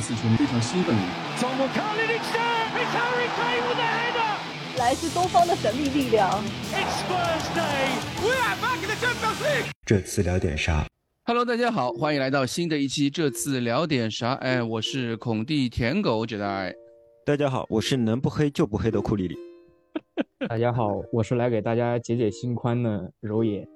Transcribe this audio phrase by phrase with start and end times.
[0.00, 1.02] 四球迷非常兴奋的。
[4.78, 6.42] 来自东方的神秘力量。
[9.84, 10.86] 这次聊点啥
[11.24, 13.10] ？Hello，大家好，欢迎来到新的一期。
[13.10, 14.32] 这次聊点啥？
[14.34, 16.74] 哎，我是孔蒂舔狗觉得
[17.26, 19.36] 大家好，我是能不黑就不黑的库里里。
[20.48, 23.68] 大家好，我是来给大家解解心宽的柔野。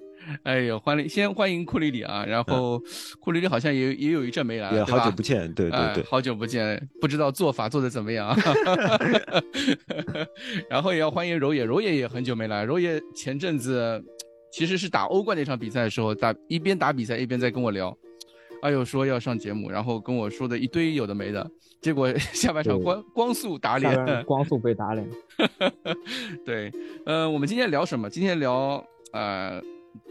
[0.43, 2.24] 哎呦，欢迎，先欢迎库里里啊！
[2.27, 2.80] 然后
[3.20, 8.37] 库里里好像也也有一阵没来了，好久不见，对对对，好久不见，不知道做法做的怎么样。
[10.69, 14.02] 然后也要欢迎柔野，柔野也很久没来，柔野前阵子
[14.52, 17.97] 其实是打欧冠那场比赛的时候，打一边打比赛一边在跟我聊，
[18.62, 21.50] 哎呦说要上节目，然后跟我说的一堆有的没的，
[21.83, 25.06] 结果 下半场光光速打脸，光速被打脸。
[26.47, 26.72] 对，
[27.05, 28.09] 呃，我们今天聊什么？
[28.09, 29.62] 今天聊呃。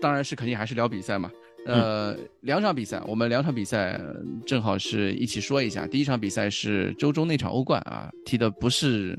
[0.01, 1.31] 当然是肯定还是聊比赛嘛，
[1.65, 3.99] 呃，两场比赛，我们两场比赛
[4.45, 5.87] 正好是一起说一下。
[5.87, 9.17] 第一场比赛是周中那场欧冠啊，踢的不是，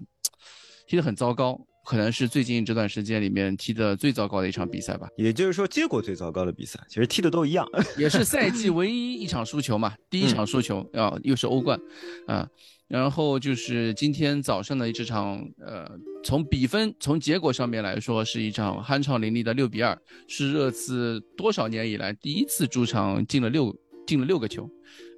[0.86, 5.08] 踢的很糟糕，可能是最近这段时间里面踢的最糟糕的一场比赛吧。
[5.16, 11.78] 也就是说，结果最糟糕的比赛，其实踢的都一样， 也是赛季唯一一场输球嘛，第一场输球啊，又是欧冠，
[12.26, 12.48] 啊。
[12.88, 15.90] 然后就是今天早上的这场，呃，
[16.22, 19.96] 从比分、从结果上面来说，是一场酣畅淋漓的六比二，
[20.28, 23.74] 是热刺多少年以来第一次主场进了六
[24.06, 24.68] 进了六个球，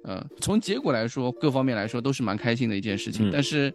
[0.05, 3.29] 呃，从结果来说，各方面来说都是蛮开心的一件事情。
[3.31, 3.71] 但是，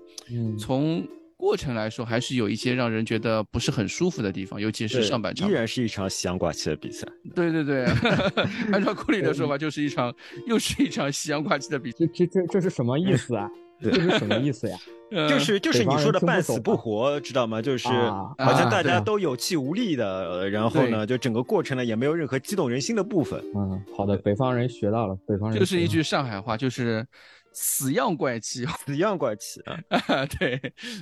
[0.59, 7.07] 从过程来说，还是有一些让人觉得不是很舒服的地方，尤其是上半场，依然是一场夕阳挂旗的比赛。
[7.35, 7.85] 对对对，
[8.73, 10.15] 按照库里的说法，就是一场
[10.47, 11.99] 又是一场夕阳挂旗的比赛。
[12.15, 13.47] 这这这这是什么意思啊？
[13.91, 14.77] 这是什么意思呀？
[15.29, 17.61] 就是就是你说的半死不活，知道吗？
[17.61, 23.39] 就是好像大家都有气无力的，然后呢，就整个过程呢也没有任何激动人心的部分。
[23.55, 27.07] 嗯，好的，北方人学到了，北方人就是一句上海话，就是
[27.55, 30.27] 死样怪气，死样怪气啊！
[30.39, 30.61] 对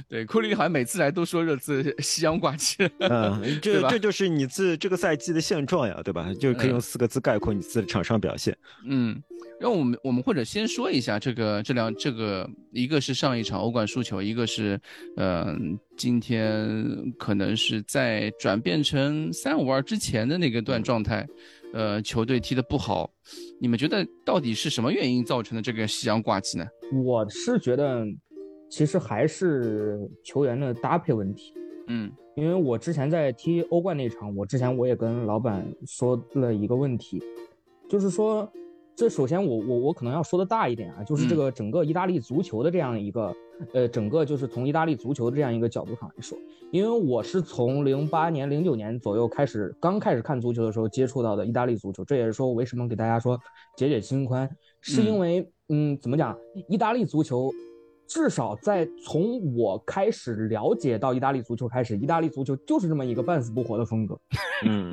[0.09, 2.77] 对，库里好像每次来都说热刺西洋怪气。
[2.98, 6.33] 嗯， 这这就是你自这个赛季的现状呀，对吧？
[6.34, 8.56] 就可以用四个字概括你自的场上表现。
[8.87, 9.22] 嗯。
[9.59, 14.81] 让我们我们或者先说一下这个这两这个，一个是上一场欧冠输球，一个是，
[15.17, 15.55] 呃，
[15.99, 21.27] 今天可能是在转变成三五二之前的那个段状态，
[21.72, 23.10] 呃，球队踢得不好，
[23.60, 26.66] 你们觉得到底是什么原因造成的这个夕阳挂机呢？
[27.04, 28.04] 我是觉得，
[28.69, 31.53] 其实还是球员的搭配问题。
[31.88, 37.22] 嗯，因为我之前在踢欧冠那场，我之前我也跟老板说了一个问题，
[37.88, 38.50] 就是说。
[39.00, 43.34] 这首先，我我我可能要说的大一点啊，就是这个整个意大利足球的这样一个，
[43.72, 46.37] 呃，整个就是从意大利足球的这样一个角度上来说，
[46.71, 53.41] 因为我是从零八年、零九年左右开始，刚开始看足球的时候接触到的意大利足球，这也是说我为什么给大家说
[53.75, 54.47] 解解心宽，
[54.83, 56.38] 是因为，嗯，怎么讲，
[56.69, 57.50] 意大利足球，
[58.06, 64.21] 至少在从我开始了解到意大利足球开始，意大利足球就是这么一个半死不活的风格，
[64.69, 64.93] 嗯。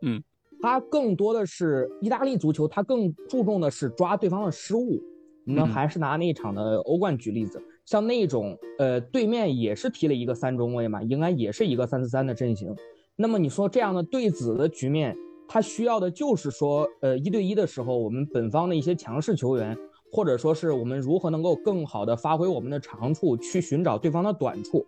[0.00, 0.22] 嗯。
[0.62, 5.00] 他更多的是意大利足球，他更注重的是抓对方的失误。
[5.46, 12.72] 我们还是拿那一场的欧冠举例子，像那种呃，对面也是踢了一个三中卫嘛，应该也是一个三四三的阵型。
[13.16, 15.16] 那么你说这样的对子的局面，
[15.48, 19.76] 他需要的就是说，呃，一对一的时候，我们本方的一些强势球员，
[20.12, 24.86] 或者说是我们如何能够更好的发挥我们的长处，去寻找对方的短处。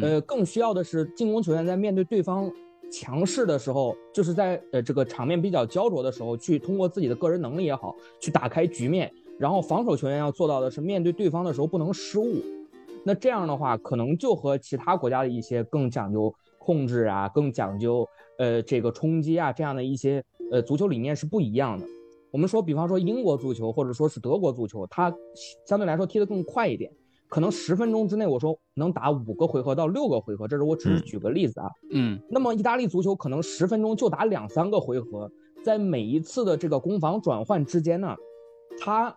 [0.00, 2.50] 呃，更需要的是进攻球员在面对对方。
[2.90, 9.12] 强势的时候，就是在呃这个场面比较焦灼的时候，去通过自己的个人能力也好，去打开局面。
[9.38, 12.36] 然后防守球员要做到的是，面对对方的时候不能失误。
[13.04, 18.08] 那这样的话，可能就和其他国家的一些更讲究控制啊，更讲究
[18.38, 21.84] 呃这个冲击啊这样的一些呃足球理念是不一样的。
[22.30, 25.12] 我们说，比方说英国足球或者说是德国足球，它
[25.66, 26.90] 相对来说踢得更快一点。
[27.34, 31.68] 可能十分钟之内，我说能打五个回合到六个回合，这是我只是举个例子啊。
[31.90, 35.28] 嗯，那么意大利足球可能十分钟就打两三个回合，
[35.64, 38.14] 在每一次的这个攻防转换之间呢，
[38.78, 39.12] 他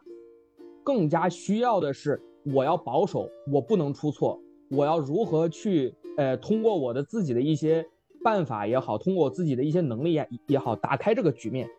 [0.84, 4.42] 更加需要的是我要保守，我不能出错，
[4.72, 7.86] 我要如何去呃通过我的自己的一些
[8.24, 11.70] 办法也好，通过我自己的一些能力也也好，打开这个局面。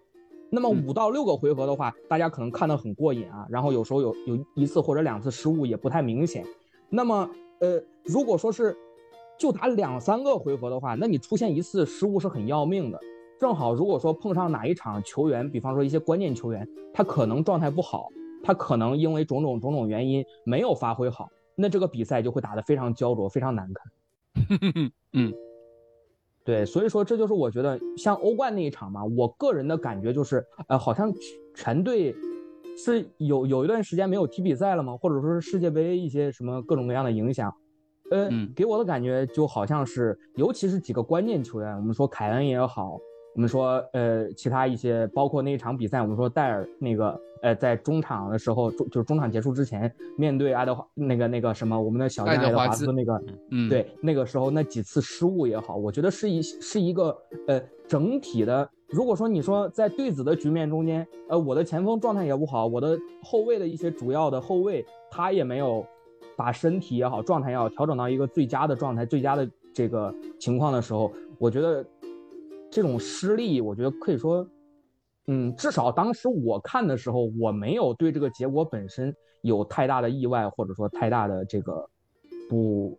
[0.50, 6.44] 那么五到六个回合的话，大家可能看得很过瘾啊，然后有时候有有一次或者两次失误也不太明显。
[6.88, 7.28] 那么，
[7.60, 8.74] 呃，如果说是
[9.38, 12.98] 就打两三个回合的话，那你出现一次失误是很要命的。
[13.38, 18.08] 正好如果说碰上哪一场球员，比方说一些关键球员，他可能状态不好，
[18.42, 24.90] 他可能因为种种种种原因没有发挥好，那这个比赛就会打得非常焦灼，非常难看。
[25.12, 25.32] 嗯。
[26.48, 31.12] 对，所以说这就是我觉得像欧冠那一场嘛，我个人的感觉就是，呃，好像
[31.54, 32.16] 全队
[32.74, 34.96] 是有有一段时间没有踢比赛了吗？
[34.96, 37.54] 或者说是世界杯一些什么各种各样的影响？
[38.10, 42.98] 呃，给我的感觉就好像是，尤其是几个关键球员，我们说凯恩也好，
[43.38, 58.68] 我们说呃其他一些，包括那一场比赛，我们说戴尔那个呃在中场的时候，中就是中场结束之前，面对爱德华那个那个什么，我们的小将爱德华兹那个，嗯，对，那个时候那几次失误也好，我觉得是一是一个呃整体的。
[58.88, 65.86] 如果说你说在对子的局面中间，呃，我的前锋状态也不好，我的后卫的一些主要的后卫他也没有。
[66.36, 71.84] 把身体也好，状态也好，调整到一个最佳的状态、最佳的这个情况的时候，我觉得
[72.70, 74.46] 这种失利，我觉得可以说，
[75.26, 81.88] 嗯，至少当时我看的时候，我没有对这个结果本身有太大的意外，或者说太大的这个
[82.48, 82.98] 不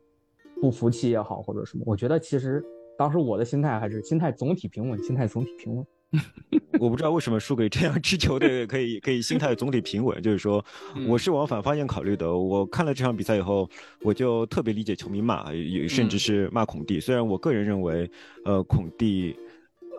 [0.61, 1.83] 不服气也好，或者什么。
[1.85, 2.63] 我觉得其实
[2.97, 5.85] 当时我的心态还是心态总体平稳，心态总体平稳。
[6.79, 10.63] 我不知道为什么输给这样支球队可以可以心态总体平稳，就是说
[11.07, 12.35] 我是往反方向考虑的。
[12.35, 13.69] 我看了这场比赛以后，
[14.01, 15.51] 我就特别理解球迷骂，
[15.87, 16.99] 甚至是骂孔蒂。
[16.99, 18.09] 虽然我个人认为，
[18.43, 19.37] 呃，孔蒂，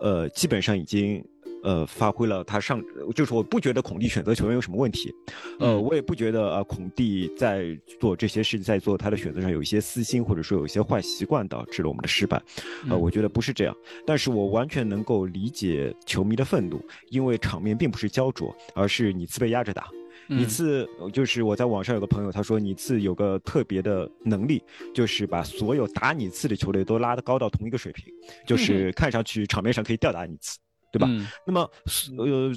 [0.01, 1.23] 呃，基本上已经。
[1.63, 2.83] 呃，发挥了他上，
[3.13, 5.13] 就是我不觉得孔蒂选择球员有什么问题，
[5.59, 12.41] 呃，我也不觉得啊，孔蒂在做这些事，在做他的选择上有一些私心，或者说有一些坏习惯导致了我们的失败，
[12.89, 13.77] 呃，我觉得不是这样，
[14.07, 19.87] 但是我完全能够理解球迷的愤怒，因为场面并不是焦灼，而是你自被压着打，
[20.31, 24.63] 你次就是我在网上有个朋友他说你次有个特别的能力，
[24.93, 28.05] 就是把所有打你次的球队都拉得高到同一个水平，
[28.47, 30.57] 就是看上去场面上可以吊打你次。
[30.93, 31.07] 对吧？
[31.47, 31.71] 那么，
[32.17, 32.51] 呃，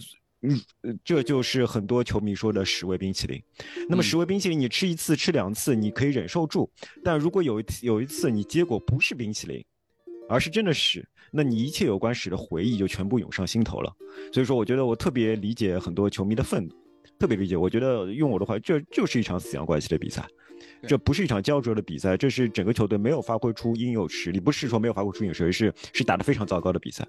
[1.05, 3.41] 这就是很多球迷说的十味冰淇淋。
[3.88, 6.69] 那么十味冰淇淋，你吃一次、吃两次，你可以忍受住；
[7.05, 9.65] 但如果有一有一次你结果不是冰淇淋，
[10.29, 13.94] 而是真的屎，那你一切有关屎的回忆就全部涌上心头了。
[14.32, 16.75] 所以说，我觉得我特别理解很多球迷的愤怒，
[17.19, 17.57] 特别理解。
[17.57, 20.27] 我觉得用我的话，这就是一场死阳关系的比赛。
[20.87, 27.07] 这不是一场焦灼的比赛，这是整个球队没有发挥出应有实力，不是说没有发挥出应有实力，是是打得非常糟糕的比赛。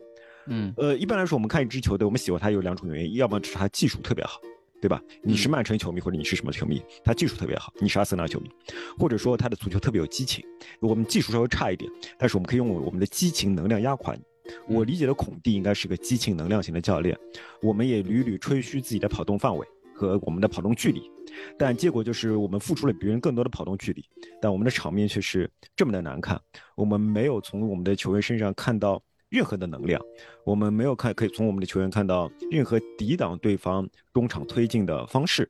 [0.47, 4.39] 嗯，呃，一般来说，我们看一支球队，我们喜欢他有两种原因，要么是他技术特别好，
[4.81, 5.01] 对吧？
[5.23, 8.49] 你是曼城球迷或者你是什么球迷，他技术特别好；你是阿森纳球迷，
[8.97, 10.43] 或者说他的足球特别有激情。
[10.79, 14.21] 我们技术稍微差一点，但是我们可以用我们的激情能量压垮你。
[14.67, 17.17] 我理解的孔蒂应该是个激情能量型的教练，
[17.61, 21.09] 我们也屡屡吹嘘自己的跑动范围和我们的跑动距离，
[21.57, 24.03] 但结果就是我们付出了别人更多的跑动距离，
[24.41, 26.39] 但我们的场面却是这么的难看。
[26.75, 29.01] 我们没有从我们的球员身上看到。
[29.27, 29.99] 任何的能量，
[30.45, 35.49] 我们没有看，可以从我们的球员看到任何抵挡对方中场推进的方式。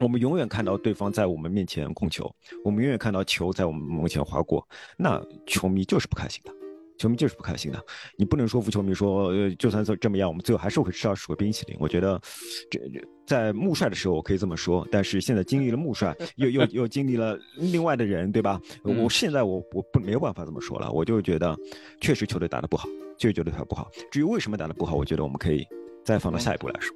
[0.00, 2.34] 我们永远看到对方在我们面前控球，
[2.64, 4.66] 我们永远看到球在我们门前划过。
[4.96, 6.63] 那球迷就是不开心的。
[6.98, 7.84] 球迷就是不开心的，
[8.16, 11.76] 你不能说服球迷说，呃，就算这这么样，我们最后还是会吃到十个冰淇淋。
[11.80, 12.20] 我觉得，
[12.70, 12.80] 这
[13.26, 18.60] 在穆帅的时候我可以这么说，但是现在经历了穆帅，又又又经历了另外的人，对吧？
[18.84, 21.56] 我现在我我不没有办法这么说了，我就觉得
[22.00, 22.88] 确实球队打得不好，
[23.18, 23.90] 就是球队打得不好。
[24.10, 25.66] 至于为什么打得不好，我觉得我们可以
[26.04, 26.94] 再放到下一步来说。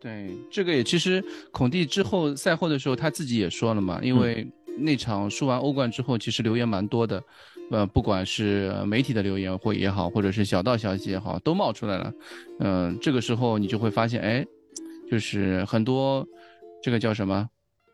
[0.00, 4.46] 对，这个也其实孔蒂之后赛后的时候他自己也说了嘛，因为
[4.78, 7.22] 那场输完欧冠之后，其实留言蛮多的。
[7.72, 12.12] 呃，不管是媒体的留言或也好，或者是小道消息也好，都冒出来了。
[12.60, 14.44] 嗯，这个时候你就会发现，哎，
[15.10, 16.22] 就是很多
[16.82, 17.48] 这个叫什么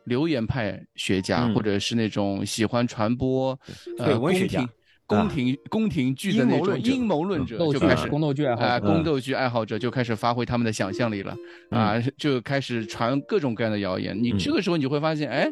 [0.04, 3.56] 留言派学家，或者是那种喜欢传播
[3.98, 4.68] 呃宫廷
[5.06, 11.36] 宫廷宫廷剧的那种阴谋论者，就开始宫斗剧爱好宫斗剧爱好者就开始发挥他们的想象力了
[11.70, 14.20] 啊，就开始传各种各样的谣言。
[14.20, 15.48] 你这个时候你就会发现，哎。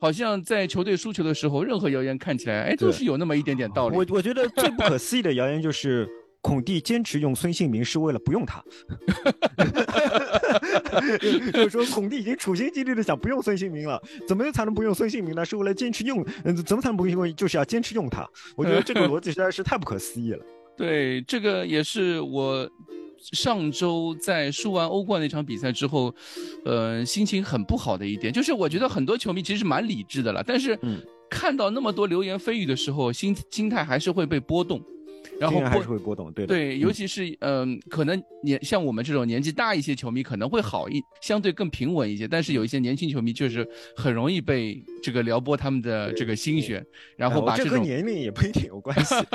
[0.00, 3.96] 好像在球队输球的时候，任何谣言看起来，哎，都是有那么一点点道理。
[3.96, 6.08] 我我觉得最不可思议的谣言就是
[6.42, 8.62] 孔蒂坚持用孙兴民是为了不用他，
[11.52, 15.44] 就是说孔蒂已经处心积虑的想不用孙兴民了，怎么才能不用孙兴民呢？
[15.44, 17.34] 是为了坚持用，嗯，怎么才能不用？
[17.34, 18.28] 就是要坚持用他。
[18.54, 20.44] 我觉得这个逻辑实在是太不可思议了。
[20.76, 22.70] 对，这个也是我。
[23.32, 26.14] 上周在输完欧冠那场比赛之后，
[26.64, 30.78] 呃，心情很不好的一点，就是我觉得很多球迷其实蛮理智的了，但是
[31.28, 34.80] 看到那么多流言蜚语的时候，心心态还是会被波动。
[35.38, 42.26] 然后还是会波动，对对，尤其是嗯，可能年像我们这种年纪大一些球迷可能会好一，相对更平稳一些。
[42.26, 46.84] 但是有一些年轻球迷就是很容易被这个撩拨他们的这个心弦，
[47.16, 49.14] 然后把这跟年龄也不一定有关系，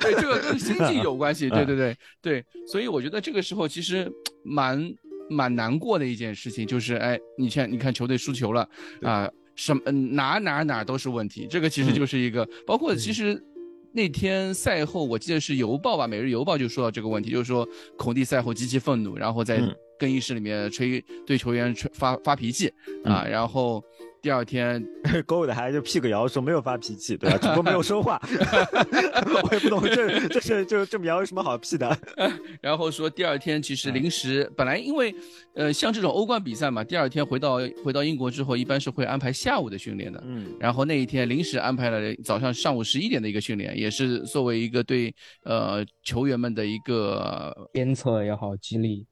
[0.00, 2.44] 对，这个跟心境有关系，对对对对。
[2.66, 4.10] 所以我觉得这个时候其实
[4.44, 4.94] 蛮
[5.30, 8.68] 蛮难过的一件事情，就是哎，你看你看球队输球了
[9.02, 13.42] 啊，什么哪哪哪都是问题，这个其实就是一个包括其实。
[13.92, 17.66] 那天赛后，我记得是邮报吧，《每日邮报》就说到这个问题，就是说
[17.96, 19.60] 孔蒂赛后极其愤怒，然后在
[19.98, 22.72] 更衣室里面吹对球员吹发发脾气
[23.04, 23.82] 啊，然后。
[24.20, 24.84] 第二天，
[25.26, 27.38] 狗尾的还就屁个摇说没有发脾气，对吧？
[27.38, 28.20] 只不过没有说话。
[29.42, 31.98] 我也不懂这这是就这么摇有什么好屁的？
[32.60, 35.14] 然后说第二天其实临时本来因为
[35.54, 40.22] 呃像这种欧冠比赛嘛，第二天回到回到英国之后，一般是会安排下午的训练的。
[40.26, 40.46] 嗯。
[40.58, 49.06] 然后那一天临时安排了早上上午十一点的一个训练，也是作为一个对呃球员们的一个鞭策也好，激励，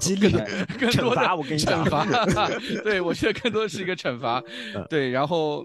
[0.00, 0.28] 激励
[0.90, 1.34] 惩罚。
[1.36, 1.90] 我跟你讲，惩
[2.30, 2.48] 罚。
[2.82, 4.39] 对，我觉得更多的是一个惩罚。
[4.88, 5.64] 对，然后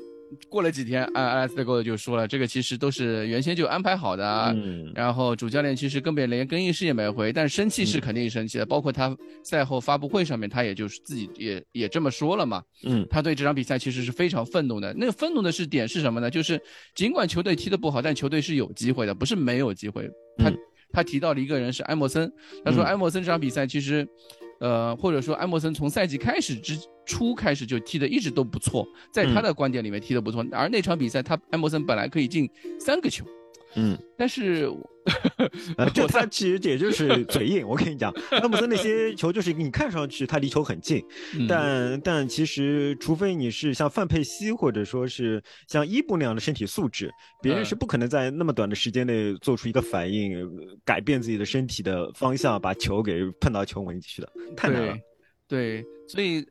[0.50, 4.54] 过了几天，阿阿莱斯特戈就说了，这个其实都是原先就安排好的。
[4.56, 8.66] 嗯，然后主教练其实根本连更衣室也没回，但是生气是肯定生气的。
[8.66, 12.64] 包括他赛后发布会上面，他也就是自己也也这么说了嘛。
[12.84, 14.94] 嗯，他对这场比赛其实是非常愤怒的。
[14.96, 16.30] 那个愤怒的是点是什么呢？
[16.30, 16.60] 就是
[16.96, 20.10] 尽管球队踢得不好，但球队是有机会的，不是没有机会。
[20.38, 20.52] 他
[20.92, 22.30] 他提到了一个人是埃莫森，
[22.66, 24.06] 他说埃莫森这场比赛其实。
[24.62, 33.26] 呃，或者说埃莫森从赛季开始之初开始就踢的一直都不错，在他的观点里面踢的不错，而那场比赛他埃莫森本来可以进三个球。
[33.78, 34.72] 嗯，但是，
[35.94, 37.68] 这他其实也就是嘴硬。
[37.68, 41.04] 我跟你讲，那么森那些球就是你看上去他离球很近，
[41.50, 50.50] 但但其实除非你是像范佩西或者说是像伊布那样的身体素质，别人是不可能在那么短的时间内做出一个反应，
[50.86, 54.98] 改变自己的身体的方向，把球给碰到球门进去的，太难了。
[55.48, 56.46] 对，所以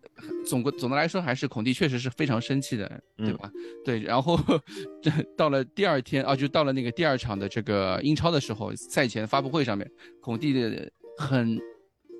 [0.47, 3.51] 总归总的来说，还是孔蒂确实是非常生气的，对吧？
[3.85, 4.39] 对，然后
[5.03, 11.59] 这到了第二天啊，就到了那个第二场的这个英超的时候，赛前发布会上面，孔蒂的很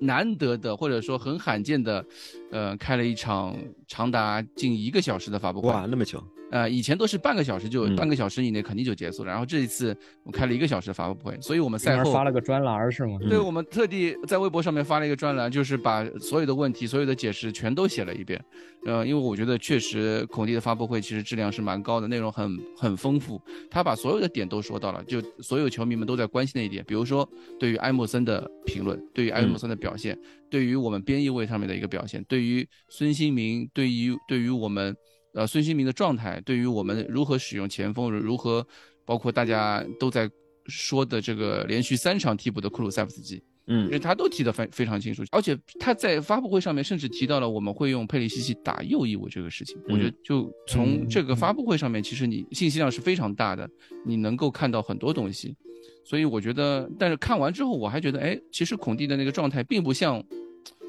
[0.01, 2.05] 难得的或者说很罕见的，
[2.51, 3.55] 呃，开了一场
[3.87, 5.69] 长达近一个小时的发布会。
[5.69, 6.23] 哇，那么久。
[6.51, 13.17] 呃，以前都是半个小时就半个小时以内肯定就结束了，然后这一次我开了一个小时的发布会，所以我们赛后发了个专栏是吗？
[13.27, 18.39] 对，我们特地在微博上面发了一个专栏，就是把所有的问题、所有的解释全都写了一遍。
[18.85, 27.27] 呃，因为我觉得确实孔蒂的发布会其实质量是蛮高的，内容很很丰富，他把所有的点都说到了，就所有球迷们都在关心的一点，比如说
[27.59, 30.17] 对于埃莫森的评论，对于埃莫森的表现，
[30.49, 34.95] 对于我们边翼位上面的一个表现，对于孙兴民，对于对于我们。
[35.37, 38.65] 呃，孙兴民的状态对于我们如何使用前锋，如何
[39.05, 40.31] 包括大家都在
[40.67, 49.77] 说的这个连续三场替补的库鲁塞夫斯基，嗯，因为他都提得非非常清楚，而且他在发布会上面甚至提到了我们会用佩里西奇打右翼我这个事情。
[49.87, 53.69] 我觉得就从这个发布会上面，其实你信息量是非常大的，
[54.05, 55.55] 你能够看到很多东西。
[56.03, 60.23] 所以我觉得，但是看完之后，我还觉得，哎，其实孔蒂的那个状态并不像。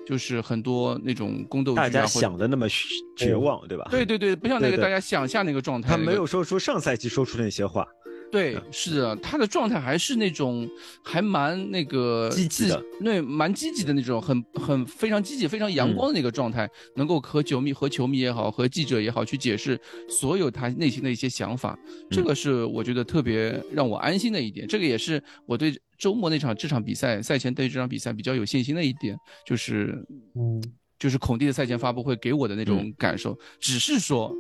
[0.06, 2.68] 就是很多那种宫斗剧，大家想的那么
[3.16, 3.88] 绝望，对吧？
[3.90, 5.88] 对对对，不像那个大家想象那个状态。
[5.88, 7.85] 他没有说出上赛季说出的那些话。
[8.30, 10.68] 对，是的，他的状态还是那种
[11.02, 21.78] 还蛮那个积极的，对，蛮积极的那种，很很非常积极、非常阳光的那个状态，能够和球迷、和球迷也好，和记者也好，去解释所有他内心的一些想法。
[22.11, 24.66] 这个是我觉得特别让我安心的一点。
[24.66, 29.16] 这个也是我对周末那场这场比赛赛前对这场比赛比较有信心的一点，
[29.47, 30.04] 就是
[30.35, 30.62] 嗯，
[30.99, 34.35] 就是孔蒂的赛前发布会给我的那种感受，只是说。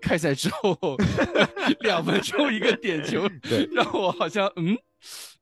[0.00, 0.96] 开赛之后，
[1.80, 3.28] 两分钟一个点球，
[3.72, 4.76] 让我好像嗯，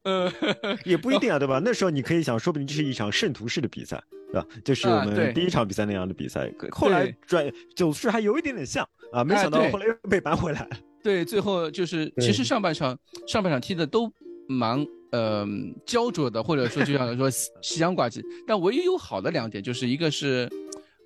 [0.03, 0.33] 呃，
[0.85, 1.61] 也不一定啊，对吧？
[1.65, 4.47] 那时候你可以想，说不定这是一场圣徒式的比赛，对吧？
[4.65, 10.69] 就是我们第一场比赛那样的比赛，后来转走势还有一点点像啊，没想到后来又被扳回来。
[11.03, 14.11] 对，最后就是其实上半场上半场踢的都
[14.49, 15.47] 蛮呃
[15.85, 20.49] 焦灼的，或者说就像说西洋挂机，但唯一有好的两点就是一个是，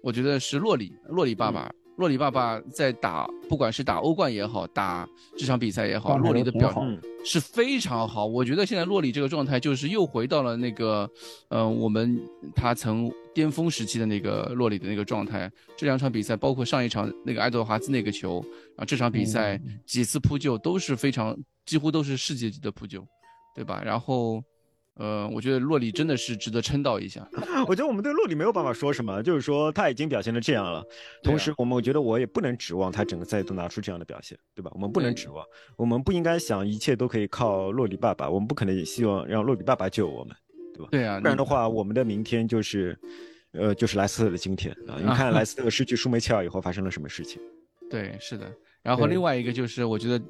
[0.02, 1.68] 我觉得是洛里洛里爸爸。
[1.98, 8.24] 洛里爸爸在打，不管是打欧冠也好，打这场比赛也好，洛里的表现是非常好。
[8.24, 11.10] 我觉得现在洛里这个状态就是又回到了那个，
[11.48, 12.16] 呃，我们
[12.54, 15.50] 他曾巅峰时期的那个洛里的那个状态。
[15.76, 18.40] 这两场比赛，包括上一场那个爱德华兹那个球
[18.76, 21.36] 啊，这场比赛几次扑救都是非常，
[21.66, 23.04] 几乎都是世界级的扑救，
[23.56, 23.82] 对吧？
[23.84, 24.40] 然后。
[24.98, 27.26] 呃，我觉得洛里真的是值得称道一下。
[27.68, 30.84] 我觉得我们对洛里没有办法说什么，就是说他已经表现的这样了。
[31.22, 34.70] 同时，我们我觉得我也不能指望他整个赛季都拿出这样的表现，对吧？
[34.74, 35.44] 我们不能指望，
[35.76, 40.36] 我们不应该想一切都可以靠洛里爸爸，我们不可能也希望让洛里爸爸救我们，
[40.74, 40.88] 对吧？
[40.90, 42.98] 对啊，不然的话，我们的明天就是，
[43.52, 44.98] 呃，就是莱斯特的今天啊！
[44.98, 47.40] 你看 莱斯特失去舒梅切尔以后发生了什么事情？
[47.88, 48.52] 对，是的。
[48.82, 50.20] 然后另外一个就是，我觉得。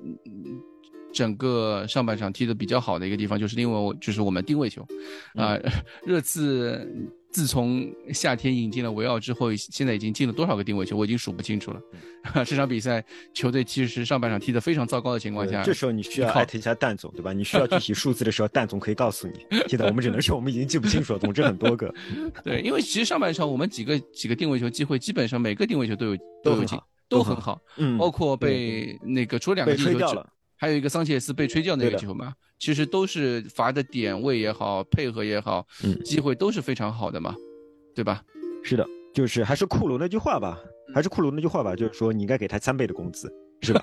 [1.12, 4.86] 整个上半场踢得比较好的一个地方，就是因为我就是我们定位球，
[5.34, 5.58] 啊，
[6.06, 6.86] 热刺
[7.30, 11.80] 自从夏天引进了维奥之后，现在已经进了多少个定位球，我已经数不清楚了。
[12.44, 17.32] 这场比赛球队其实上半场踢得非常糟糕的情况下，这时候你需要艾特一下蛋总，对吧？
[17.32, 19.34] 你需要具体数字的时候，蛋总可以告诉你。
[19.68, 21.92] 现在我们只能说我们已经记不清楚了，总之很多个。
[22.42, 27.60] 对，因为其实上半场我们几个几个定位球机会，基本上每个定位球都有都有进，都很好。
[27.76, 30.26] 嗯，包括被那个除了两个吹掉了。
[30.58, 37.34] 还有一个桑切斯被吹掉那个球嘛，其实都是罚的点位也好，配合也好，嗯，机会都是非常好的嘛，
[37.94, 38.22] 对吧？
[38.64, 38.84] 是的，
[39.14, 40.58] 就是还是库鲁那句话吧，
[40.92, 43.82] 还是库鲁那句话吧，就是说你应该给他三倍的工资，是吧？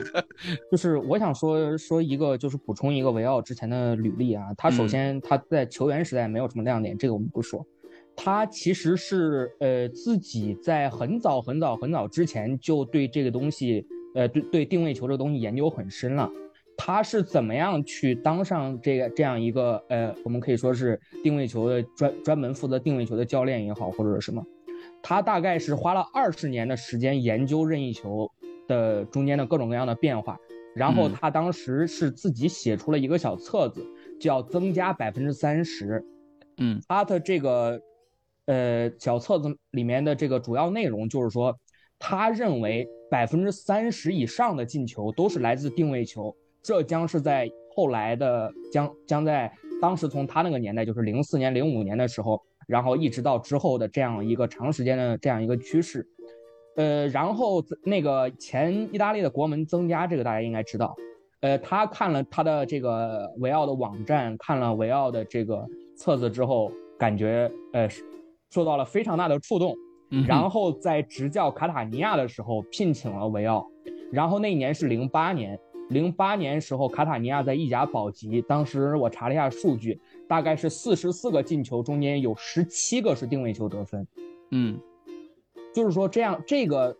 [0.70, 7.66] 就是我想说说一个，就是补充一个维奥之前的履历啊，他首先他在球员时代没有什么亮点，这个我们不说，
[8.14, 13.86] 他其实是呃自己在很早很早很早之前就对这个东西。
[14.14, 16.30] 呃，对对，定位球这个东西研究很深了。
[16.74, 24.44] 他是怎么样去当上这个这样一个呃，我们可以说是定位球的专专门负责定位球的教练也好，或者是什么？
[25.02, 28.28] 他大概是花了二十年的时间研究任意球
[28.66, 30.36] 的中间的各种各样的变化，
[30.74, 33.86] 然后他当时是自己写出了一个小册子，
[34.18, 36.04] 叫增加百分之三十。
[36.56, 37.80] 嗯，他的这个
[38.46, 41.56] 呃小册子里面的这个主要内容就是说，
[41.98, 42.88] 他认为。
[43.12, 49.52] 百分之三十以上的进球都是来自定位球，这将是在后来的将将在
[49.82, 56.08] 当时从他那个年代，就是零四年、零五年的时候，然后一直到之后的这样一个长时间的这样一个趋势。
[56.76, 60.96] 呃，然后那个前意大利的国门增加，这个大家应该知道。
[61.40, 65.66] 呃，他看了他的这个维奥的网站，看了维奥的这个
[65.98, 67.86] 册子之后，感觉呃
[68.48, 69.76] 受到了非常大的触动。
[70.28, 73.66] 然后在执教卡塔尼亚的时候聘请了维奥，
[74.10, 84.06] 然后那一年是零八年，零八年时候卡塔尼亚在意甲保级，当时我查了一下数据，大概是四十四个进球中间有十七个是定位球得分，
[84.50, 84.78] 嗯，
[85.74, 86.94] 就是说这样这个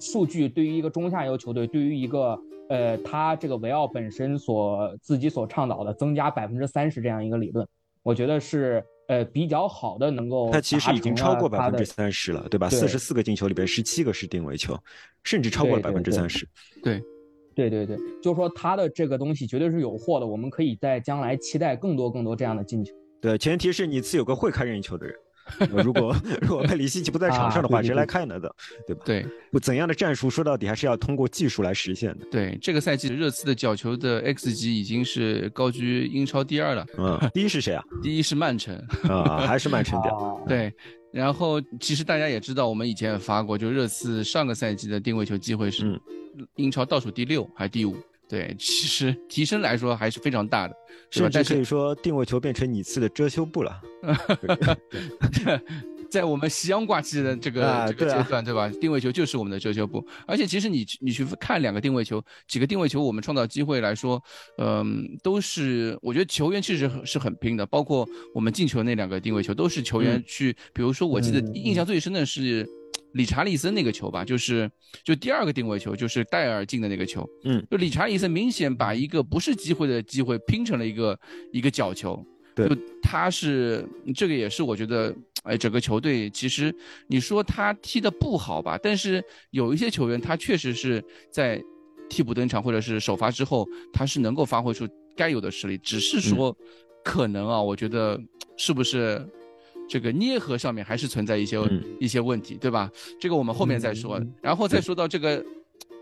[0.00, 2.40] 数据对于一个中下游球队，对于一个
[2.70, 7.68] 呃他这个维奥本身所自己所倡导的增加百分之三十这样一个理论，
[8.02, 8.82] 我觉得是。
[9.08, 12.70] 呃，比较好的能够，他其实已经超过百分之三十了，对吧？
[12.70, 14.78] 四十四个进球里边，十七个是定位球，
[15.22, 16.48] 甚至超过了百分之三十。
[16.82, 17.02] 对，
[17.54, 22.94] 对对对，就是说他的这个东西绝对是有货的，我们可以在将来期待更多更多这样的进球。
[23.20, 25.14] 对，前提是你自有个会开任意球的人。
[25.82, 28.54] 如果 如果佩里西奇不在场上的话，谁来看呢的？
[28.86, 29.02] 对吧？
[29.04, 32.26] 对，不怎样的战术，说到底还是要通过技术来实现的。
[32.30, 36.86] 对，这个赛季热刺的角球的 X 级已经是高居英超第二了。
[36.98, 37.82] 嗯，第一是谁啊？
[38.02, 38.74] 第一是曼城
[39.08, 40.10] 啊，还是曼城 的。
[40.48, 40.72] 对，
[41.12, 46.00] 然后其实大家也知道，我们以前也发过，就热刺上个赛季的定位球机会是
[46.56, 47.96] 英超倒数第六还是第五？
[48.28, 50.74] 对，其实提升来说还是非常大的，
[51.10, 53.80] 甚至可以说定位球变成你次的遮羞布了。
[56.10, 58.70] 在我们夕阳挂机的这个这个阶段，对吧？
[58.80, 60.04] 定位球就是我们的遮羞布。
[60.26, 64.22] 而且其实你你去看两个定位球，几个定位球，我们创造机会来说，
[64.58, 67.66] 嗯，都是我觉得球员其实是很拼的。
[67.66, 72.68] 包括我们进球那两个定位球，都是球员去，比如说我记得印象最深的是。
[73.14, 74.70] 理查利森那个球吧，就是
[75.04, 77.28] 就第二个定位球，就是戴尔进的那个球。
[77.44, 81.18] 嗯，就理查利森明显把一个不是机会的机会拼成了一个
[81.52, 82.24] 一个角球。
[82.56, 86.74] 对，就他是这个也是我觉得，哎，整个球队其实
[87.06, 91.62] 你说他踢的不好吧，但是有一些球员他确实是在
[92.08, 96.56] 替补登场或者是首发之后，他是能够发挥出该有的实力，只是说
[97.04, 98.20] 可能啊，我觉得
[98.56, 99.24] 是不是？
[99.88, 101.58] 这个捏合上面还是存在一些
[102.00, 102.90] 一些问题，对吧？
[103.20, 104.20] 这个我们后面再说。
[104.40, 105.44] 然后再说到这个，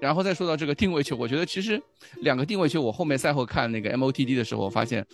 [0.01, 1.81] 然后再说到这个定位球，我觉得其实
[2.21, 5.05] 两个定位球，我后面赛后看那个 MOTD 的时候，我发现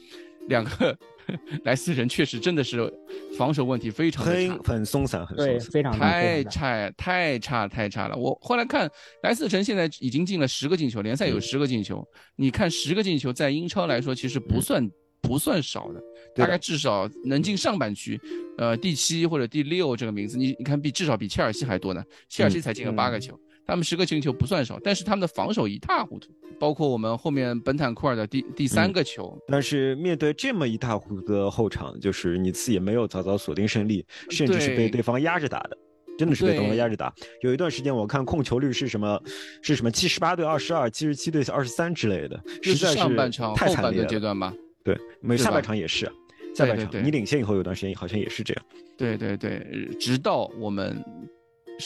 [0.48, 0.96] 两个
[1.64, 2.92] 莱斯人确实真的是
[3.37, 8.16] 防守问题非常的差，很松散，很对，非常太差，太差，太差了。
[8.16, 8.90] 我后来看
[9.22, 12.02] 莱斯城现在已经进了十个进球，联赛有十个进球。
[12.37, 14.88] 你看十个进球在英超来说，其实不算
[15.20, 16.02] 不算少的。
[16.35, 18.20] 大概至少能进上半区，
[18.59, 22.04] 呃，第七或者第六这个名字，你你看比至少比切尔西还多呢。
[22.28, 26.28] 切尔西才进了八个球，他们十个进球不算少，但是他们的防守一塌糊涂。
[26.61, 35.78] 包括我们后面本坦库尔的第第三个球，但是面对这么一塌糊涂的后场，就是尼茨也没有早早锁定胜利，甚至是被对方压着打的，
[36.18, 37.12] 真的是被对方压着打。
[37.42, 39.20] 有一段时间我看控球率是什么，
[39.62, 44.07] 是什么七十八对二十二，七十七对二十三之类的，实在是上半场太惨烈了。
[44.09, 44.52] 阶段吧，
[44.88, 46.11] 对，没下半场也是。
[46.55, 48.64] 下半场你领先以后有段时间好像也是这样，
[48.96, 49.61] 对对对，
[50.01, 50.96] 直到我们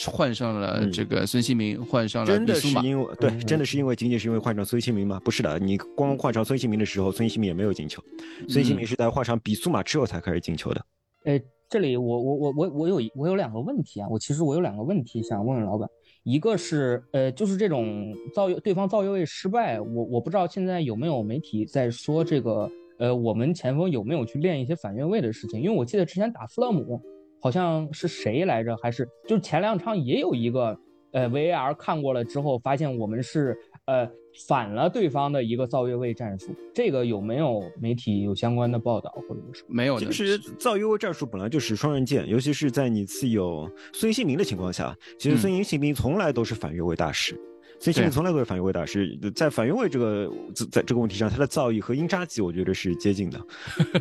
[0.06, 5.20] 换上了这个孙兴民，换上了真的是因为对，真的是因为仅仅是因为换上孙兴民吗？
[5.24, 8.00] 不是的，你光换上孙兴民的时候，孙兴民也没有进球，
[8.48, 10.80] 孙兴民是在换上比苏马之后才开始进球的。
[11.24, 15.86] 哎，这里我我我我我有我有两个问题啊，我其实我有两个问题想问问老板，
[16.22, 22.70] 一个是呃就是这种造越对方造越位失败，我我不知道现在有没有媒体在说这个
[23.02, 27.00] 呃我们前锋有没有去练一些反越位的事情，因为我记得之前打弗勒姆
[27.40, 30.78] 好像是谁来着，还是就是前两场也有一个
[31.10, 33.58] 呃 VAR 看过了之后发现我们是。
[33.86, 34.08] 呃，
[34.46, 39.98] 反了对方的一个造越位战术，这个有没有媒体有相关的报道或者是没有？
[39.98, 47.36] 其实造越位战术本来就是双刃剑，尤其是在你自有孙兴民的情况下，其实孙兴民从来都是反越位大师。
[47.82, 50.32] 孙兴民从来都是反越位大师，在反越位这个
[50.70, 53.44] 在这个问题上，他的造诣和英扎吉我觉得是接近的，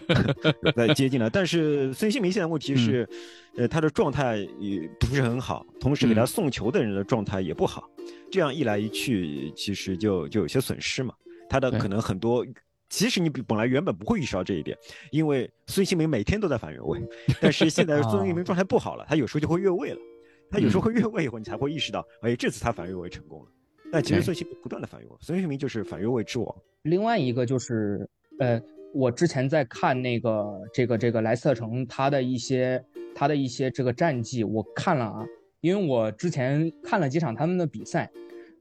[0.77, 1.27] 在接近的。
[1.27, 3.09] 但是孙兴民现在问题是，
[3.57, 7.89] 呃，他的状态也不是很好，同时给他送球的人的状态也不好。
[8.31, 11.15] 这样一来一去，其实就就有些损失嘛。
[11.49, 12.45] 他的可能很多，
[12.87, 14.77] 其实你本来原本不会意识到这一点，
[15.09, 17.01] 因为孙兴民每天都在反越位，
[17.41, 19.99] 但是现在孙兴民状态不好了，他有时候就会越位了。
[20.51, 23.51] 他有时候会越位以后，你才会意识到，哎，这次他反越位成功了。
[23.91, 26.55] 但其实孙兴民不断的反越位，孙兴民就是反越位之王。
[26.83, 28.07] 另外一个就是，
[28.39, 28.61] 呃，
[28.93, 35.25] 我之前在看那个这个这个莱斯特城他的一些他的一些这个战绩，我看了啊。
[35.59, 38.09] 因为我之前看了几场他们的比赛，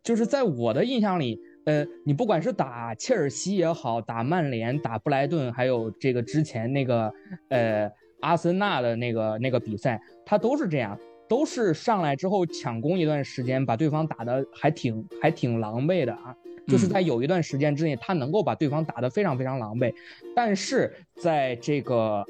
[0.02, 7.10] 就是在我的印象里，呃，你不管是打切尔西也好，打曼联、打布莱顿，还有这个之前那个，
[7.48, 7.90] 呃，
[8.20, 10.98] 阿森纳的那个那个比赛，他都是这样，
[11.30, 16.34] 都是上来之后抢攻一段时间，把对方打的还挺还挺狼狈的啊，
[16.66, 19.94] 就是在有一段时间之内，他能够把对方打得非常非常狼狈，
[20.34, 22.26] 但是在这个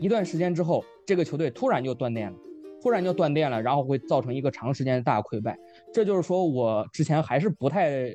[0.00, 2.36] 一段时间之后，这个球队突然就断电了。
[2.82, 5.56] 突然就断电了，然后会造成一个长时间的大溃败。
[5.90, 8.14] 这就是说我之前还是不太，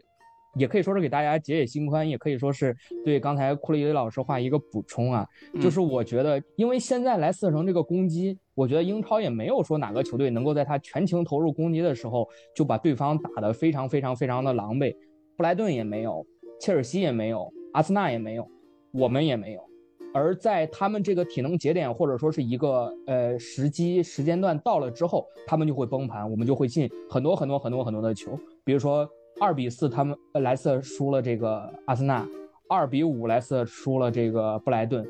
[0.60, 5.26] 也可以说是给大家解解心宽，也可以说是对刚才库里雷老师话一个补充啊。
[5.62, 14.94] 就是我觉得，因为现在莱斯特城这个攻击，我觉得英超也没有说哪个球队能够在他全情投入攻击的时候就把对方打得非常非常非常的狼狈。
[15.38, 16.26] 布莱顿也没有，
[16.60, 18.46] 切尔西也没有，阿森纳也没有，
[18.92, 19.62] 我们也没有。
[20.12, 28.38] 而在他们这个体能节点，或者说是一个呃时机时间段到了之后，他们就会崩盘，我们就会进很多很多很多很多的球。
[28.66, 29.08] 比如说
[29.40, 32.26] 二比四，他们莱斯特输了这个阿森纳；
[32.68, 35.02] 二比五，莱斯特输了这个布莱顿；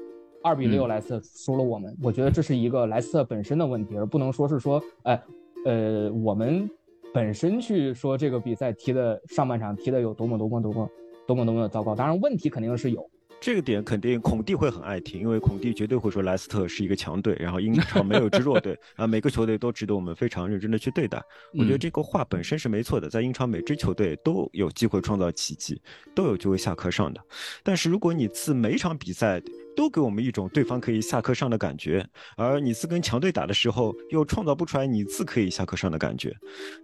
[0.44, 1.96] 二比六，莱斯特输了我们。
[2.02, 5.20] 我觉得这是一个莱斯特本身的问题，而不能说是说，哎，
[5.66, 6.70] 呃，我们
[7.12, 10.90] 本身去说这个比赛踢的上半场踢的有多么多么多么
[11.26, 11.96] 多么多么的糟糕。
[11.96, 13.10] 当然，问题肯定是有。
[13.42, 21.24] 这个点肯定孔蒂会很爱听，因为孔蒂绝对会说莱斯特是一个强队，然后英超没有之弱队 啊，每个球队都值得我们非常认真的去对待。
[21.54, 25.82] 我觉得这个话本身是没错的，在英超每支球队都有机会创造奇迹，
[26.14, 27.22] 都有机会下课上的。
[27.64, 29.42] 但是如果你自每场比赛，
[29.80, 36.36] 都给我们一种对方可以下课上的感觉，而你次跟强队打的时候又创造不出来你次可以下课上的感觉。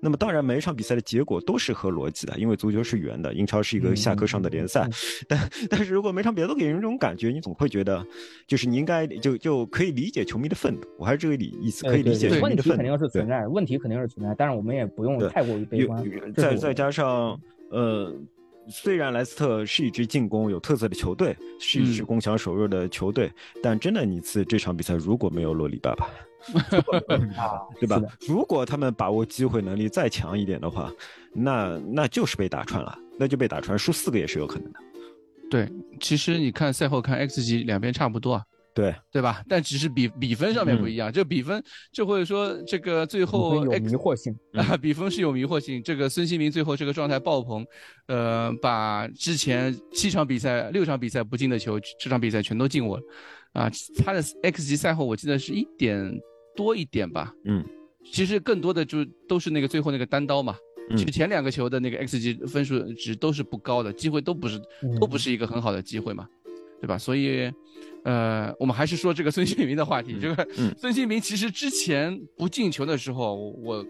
[0.02, 4.88] 那么当然每一场比赛的结果都是合逻辑的，因为足球是圆的，英超是一个下课上的联赛。
[5.28, 8.02] 但但是如果每场比赛都给人这种感觉，你总会觉得，
[8.48, 10.80] 就是你应该就就可以理解球迷的愤怒。
[10.98, 12.78] 我还是这个理意思，可以理解球迷的愤怒。
[12.78, 16.02] 问题肯定是存在，问题肯定是存在，但是我们也不用太过于悲观。
[16.34, 17.38] 再再加上
[17.72, 18.16] 呃。
[18.70, 26.10] 虽然莱斯特是一支进攻有特色的球队，是一支攻强守弱的球队，但真的，你次这场比赛如果没有洛里爸爸，
[27.80, 28.02] 对吧？
[28.28, 30.92] 如果他们把握机会能力再强一点的话，
[31.34, 34.80] 那那就是被打穿了，那就被打穿，输四个也是有可能的。
[35.50, 38.44] 对，其实你看赛后看 X 级两边差不多啊。
[38.76, 39.42] 对对吧？
[39.48, 45.82] 但只是比比分上面不一样，这比分就会说这个最后有迷惑性 啊，比分是有迷惑性。
[45.82, 47.66] 这个孙兴民最后这个状态爆棚，
[48.08, 53.04] 呃，把之前七场比赛、六场比赛不进的球，这场比赛全都进我了，
[53.54, 53.72] 啊，
[54.04, 56.14] 他的 X 级赛后我记得是一点
[56.54, 57.64] 多一点吧，嗯，
[58.12, 60.54] 其实更多的就都是那个最后那个单刀嘛，
[60.98, 64.62] 其实前两个球的那个 X 级分数值都是不高的，机会都不是
[65.00, 66.28] 都不是一个很好的机会嘛，
[66.82, 66.98] 对吧？
[66.98, 67.50] 所以。
[68.04, 70.18] 呃，我们还是说这个孙兴民的话题。
[70.22, 73.86] 这个孙兴民其实之前不进球的时候，我，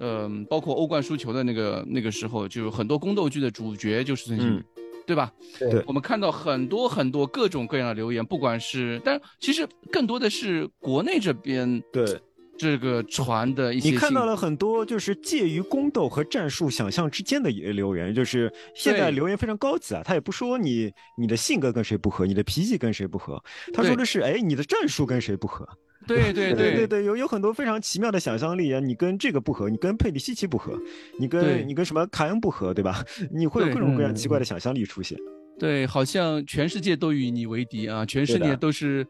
[0.00, 4.64] 嗯，包括欧冠输球的那个那个时候，就很多宫斗剧的主角就是孙兴民，
[5.06, 5.32] 对吧？
[5.58, 5.82] 对。
[5.86, 12.20] 我们看到很多很多各种各样的留言，不管是，但其实更多的是国内这边对。
[12.58, 25.66] 这个船的一些，你看到了很多就是介于宫斗和战术想象之间的留言，就是现在留言非常高级啊，他也不说你你的性格跟谁不合，你的脾气跟谁不合，他说的是哎你的战术跟谁不合，
[26.06, 30.78] 对对对对对，有有很多非常奇妙的想象力啊，你跟这个不合，你跟佩里西奇不合，
[31.18, 33.04] 你跟你跟什么凯恩不合，对吧？
[33.34, 35.18] 你会有各种各样奇怪的想象力出现，
[35.58, 39.06] 对，好像全世界都与你为敌啊，全世界都是。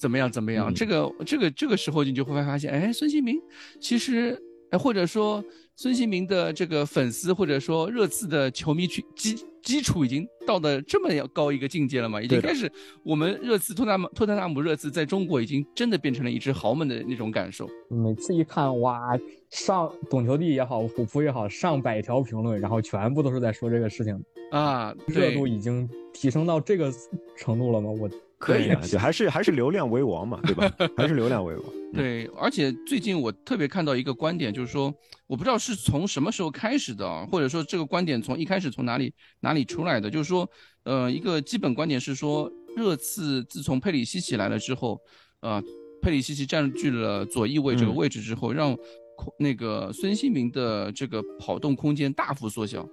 [0.00, 0.72] 怎么样怎么样。
[0.72, 3.36] 嗯这个这个这个时候你就会发现，哎，孙兴民
[3.78, 4.36] 其实，
[4.70, 5.44] 哎，或者说
[5.76, 12.20] 孙兴民的这个粉丝或者说热刺的球迷群基基础已经到的这么要高一个境界了嘛？
[12.20, 12.70] 已经开始，
[13.04, 17.68] 我们热刺托纳姆托特纳姆热刺在中国已经真的变成了一支豪门的那种感受。
[17.88, 19.18] 每次一看，哇，
[19.50, 24.18] 上懂球帝也好，虎扑也好，上百条评论，然后全部都是在说这个事情，
[24.50, 26.90] 啊，热度已经提升到这个
[27.36, 27.90] 程度了吗？
[27.90, 28.08] 我
[28.40, 30.72] 可以啊，就还是还是流量为王嘛，对吧？
[30.96, 31.64] 还是流量为王。
[31.66, 34.94] 嗯对，而且最近我特别看到一个观点，就是说，
[35.26, 40.48] 我不知道是从什么时候开始的啊，或者说这个观点从一开始从哪里哪里出来的，就是说，
[40.84, 45.00] 呃，一个基本观点是说，热刺自从佩里西奇来了之后，
[45.40, 45.60] 呃，
[46.00, 48.72] 佩里西奇占据了左翼位这个嗯位置之后，让
[49.16, 52.88] 空那个孙兴民的这个跑动空间大幅缩小。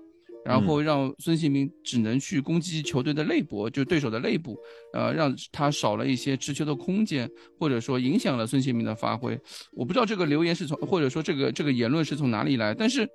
[0.47, 4.57] 然后让孙兴民只能去攻击球队的内部，就对手的内部，
[4.93, 7.29] 呃，让他少了一些持球的空间，
[7.59, 9.37] 或者说影响了孙兴民的发挥。
[9.73, 13.05] 我不知道这个留言是从，或者说这个这个言论是从哪里来，但是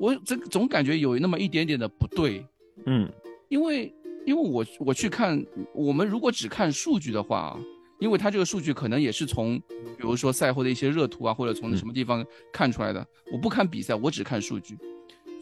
[0.00, 2.42] 我这总感觉有那么一点点的不对，
[2.86, 3.06] 嗯
[3.50, 7.60] 因为因为我我去看，我们如果只看数据的话啊，
[8.00, 13.06] 因为他这个数据可能也是从，比如说赛后的一些热图啊，或者从什么地方看出来的。
[13.30, 14.76] 我不看比赛，我只看数据。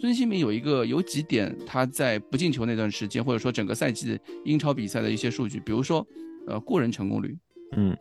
[0.04, 6.06] 孙兴民有一个有几点，他在不进球那段时间，或者说整个赛季英超比赛的一些数据，比如说，
[6.46, 7.34] 呃，过人成功率。
[7.74, 7.96] 嗯，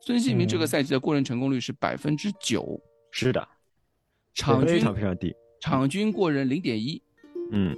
[0.00, 3.48] 孙兴民这个嗯赛季的过人成功率是百分之九，是的，
[4.34, 5.34] 场均非常非常低。
[5.60, 7.02] 场均过人零点一。
[7.50, 7.76] 嗯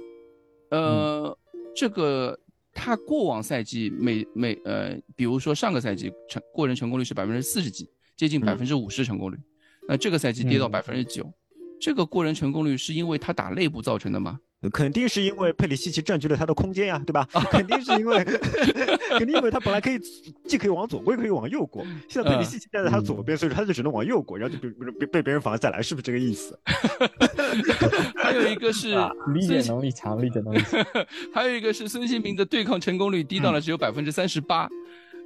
[0.69, 1.35] 呃，
[1.75, 2.39] 这个
[2.71, 9.39] 他过往赛季每每呃，比如说上个赛季成过人成功率是百分之四十几，接近嗯百分之五十成功率，
[9.87, 11.33] 那这个赛季跌到嗯百分之九，
[11.81, 14.39] 这个过人成功率是因为他打内部造成的吗？
[14.71, 17.27] 肯定是因为佩里西奇占据了他的空间呀，对吧？
[17.49, 18.23] 肯定是因为，
[19.17, 19.99] 肯定因为他本来可以
[20.47, 21.83] 既可以往左过，也可以往右过。
[22.07, 26.59] 现在佩里西奇站在他左边，所以说他就只能往右过，然后就被被被别人防下来，是不是这个意思？
[28.21, 28.95] 还有一个是
[29.33, 30.85] 理解能力强，理解能力强。
[31.33, 34.69] 还有一个是孙兴民的对抗成功率低到了只有百分之三十八。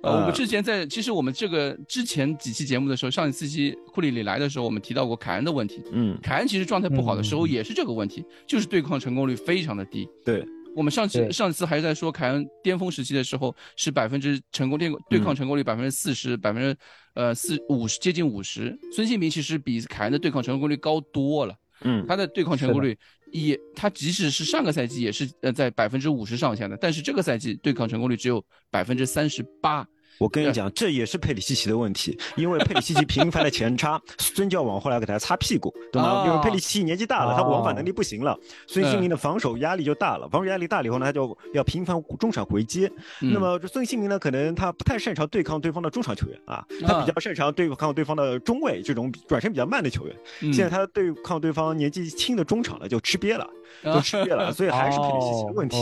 [0.06, 5.82] 呃，我们呃之前在其实我们这个之前几期节目的时候，上一次期库里里来的时候，我们提到过凯恩的问题。
[5.92, 7.50] 嗯，凯恩其实状态不好的时候嗯。
[7.50, 10.08] 也是这个问题，就是对抗成功率非常的低。
[10.24, 16.78] 对，我们上次上次还在说凯恩巅峰时期的时候是百分之成功对对抗成功率百分之四十，百分之
[17.14, 18.78] 呃四五十接近五十。
[18.94, 22.98] 孙兴民其实比凯恩的对抗成功率高多了，嗯，他的对抗成功率
[23.32, 29.88] 也他即使是上个赛季也是呃在百分之五十上下的，但是这个赛季对抗成功率只有百分之三十八。
[30.18, 36.24] 对我跟你讲，这也是佩里西奇的问题，因为佩里西奇频繁的前插， 孙教往后来给他擦屁股，懂吗？
[36.24, 42.92] 哦因为佩里西奇年纪大了，他往返能力不行了，孙兴嗯民的防守压力就大了，防守压力大了以后呢，他就要频繁中场回接。
[43.22, 50.16] 嗯那么孙兴民呢，可能他不太擅长对抗对方的中场球员啊，他比较擅长对抗对方的中卫这种转身比较慢的球员。
[50.42, 53.48] 嗯现在他对抗对方年纪轻的中场呢，就吃瘪了，
[53.84, 55.78] 就吃瘪了，所以还是佩里西奇的问题。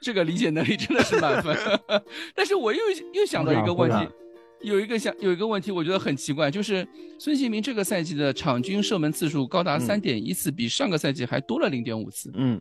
[0.00, 1.56] 这个理解能力真的是满分
[2.34, 2.80] 但是我又
[3.12, 4.08] 又想到一个问题，
[4.62, 6.86] 有一个想有一个问题，我觉得很奇怪，就是
[7.18, 12.30] 孙兴民这个赛季的场均射门次数高达嗯三点一次，比上个赛季还多了零点五次。
[12.34, 12.60] 嗯，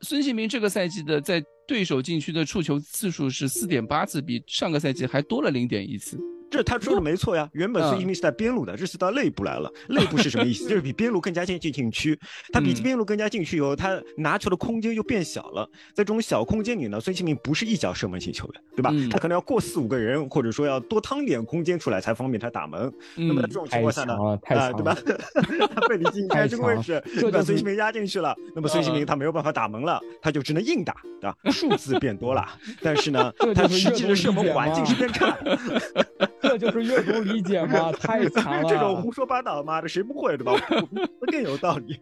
[0.00, 6.18] 孙兴民这个赛季的在对手禁区的触球次数是四点八次，比上个赛季还多了零点一次。
[6.52, 7.48] 这他说的没错呀。
[7.52, 9.72] 原本嗯孙兴民是在边路的，这次到内部来了。
[9.88, 10.68] 内部是什么意思？
[10.68, 12.18] 就是比边路更加接近禁区。
[12.52, 15.66] 他比嗯边路更加禁区以后，他拿球的空间就变小了。
[15.94, 18.90] 在这种小空间里呢，孙兴民不是一脚射门型球员，对吧？
[18.92, 22.92] 嗯他可能要过四五个人，或者说要多趟点空间出来才方便他打门。
[23.16, 25.68] 那么在这种情况下呢啊，对吧 了。？
[25.74, 28.34] 他贝里进开这个位置，就是把孙兴民压进去了。
[28.54, 31.36] 那么孙兴民他没有办法打门了，他就只能硬打，对吧？
[31.50, 32.46] 数字变多了，
[32.82, 35.58] 但是呢，他实际的射门环境是变差的。
[36.42, 37.92] 这就是阅读理解吗？
[37.98, 38.68] 太强了！
[38.68, 40.52] 这种胡说八道，妈的，谁不会对吧？
[41.20, 41.98] 我更有道理。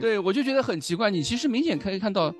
[0.00, 1.10] 对，我就觉得很奇怪。
[1.10, 2.34] 你其实明显可以看到，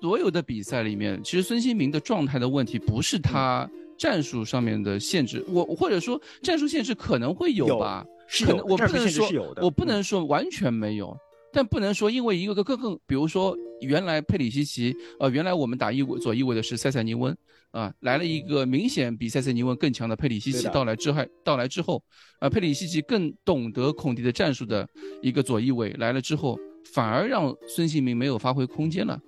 [0.00, 9.28] 所有的比赛里面，其实孙兴民的状态的问题不是他战术上面的限制，我或者说战术限制可能会有有吧，是有我不能说
[9.62, 11.16] 我不能说完全没有。
[11.54, 17.34] 但不能说，因为一个个更更，比如说原来佩里西奇，呃，原来我们打翼位左翼位的是塞塞尼翁，
[17.70, 22.02] 啊、来了一个明显比塞塞尼翁更强的佩里西奇到来之后，到来之后，
[22.40, 24.88] 啊、佩里西奇更懂得孔蒂的战术的
[25.22, 26.58] 一个左翼位来了之后，
[26.92, 29.18] 反而让孙兴民没有发挥空间了。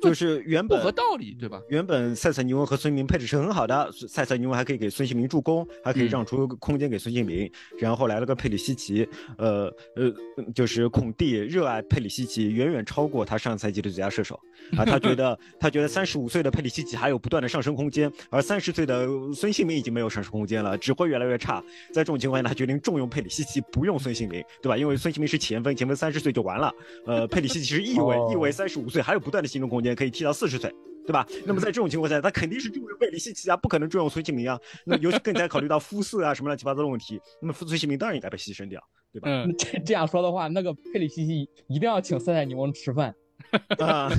[0.00, 1.60] 就是原本不合道理，对吧？
[1.68, 7.50] 原本塞塞尼翁和孙兴民配置是很好的，塞塞尼翁还可以给孙兴民助攻，还可以让出空间给孙兴民。
[7.78, 9.06] 然后来了个佩里西奇，
[9.38, 10.12] 呃呃，
[10.54, 14.38] 就是孔蒂热爱佩里西奇，远远超过他上赛季的最佳射手
[14.76, 14.84] 啊。
[14.84, 21.62] 他觉得他觉得三十五岁的佩里西奇还有不断的上升空间，而三十岁的孙兴民已经没有上升空间了，只会越来越差。
[21.92, 24.76] 在这种情况下，他决定重用佩里西奇，不用孙兴民，对吧？
[24.76, 26.72] 因为孙兴民是前锋，前锋三十岁就完了。
[27.06, 30.72] 呃，佩里西奇是翼位，翼位三十五岁还有不断的进攻空间，可以踢到四十岁。
[31.06, 31.26] 对吧？
[31.44, 34.58] 那么在这种情况下，他肯定是重用贝里西奇啊，不可能重用孙兴民啊。
[34.86, 38.82] 那尤其更加考虑到肤色啊什么乱七八糟的问题，那么孙兴民当然应该被牺牲掉，
[39.12, 39.28] 对吧？
[39.28, 43.14] 嗯，这这样说的话，那个佩里西奇一定要请塞塞尼翁吃饭
[43.80, 44.10] 啊。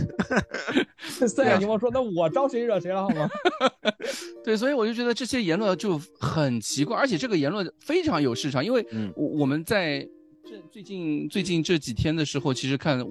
[0.99, 3.27] 塞塞尼翁说：“那我招谁惹谁了，好吗？
[4.45, 10.07] ”对，所以我就觉得这些言论就很奇怪，而且这个言论非常有市场，因为我我们在
[10.43, 13.03] 这最近最近这几天的时候，其实看。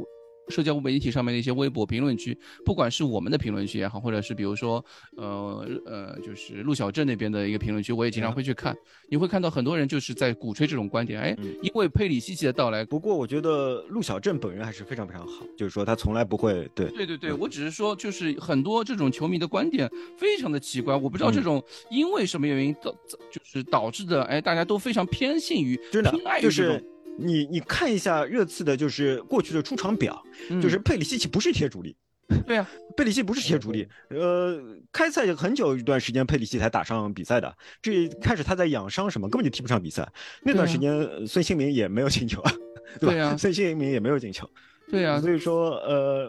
[0.49, 4.85] 社交媒体上面的一些微博评论区，不管是我们的评论区也好，或者是比如说，
[5.17, 8.75] 呃呃，就是陆小镇那边的一个评论区，我也经常会去看。
[9.09, 12.85] 你会看到很多人就是在鼓吹这种观点，哎，因为佩里西奇的到来。
[12.85, 16.89] 不过我觉得陆小镇本人还是非常非常好，就是说他从来不会对。
[16.91, 22.93] 对对对，我只是说，就是很多这种球迷的观点非常的奇怪，我不知道这种因为什么原因导
[23.31, 26.83] 就是导致的，哎，大家都非常偏信于偏爱于这种。
[27.19, 30.23] 你你看一下热刺的，就是过去的出场表，
[30.61, 31.97] 就是佩里西奇不是铁主力，
[32.47, 34.61] 对啊，佩里西不是铁主力，呃，
[34.93, 40.11] 开赛很久一段时间佩里西才打上比赛的，这开始他在养伤什么，根本就踢不上比赛。
[40.43, 42.53] 那段时间孙兴民也没有进球啊，
[42.99, 44.49] 对啊，孙兴民也没有进球，
[44.91, 46.29] 对啊，所以说呃，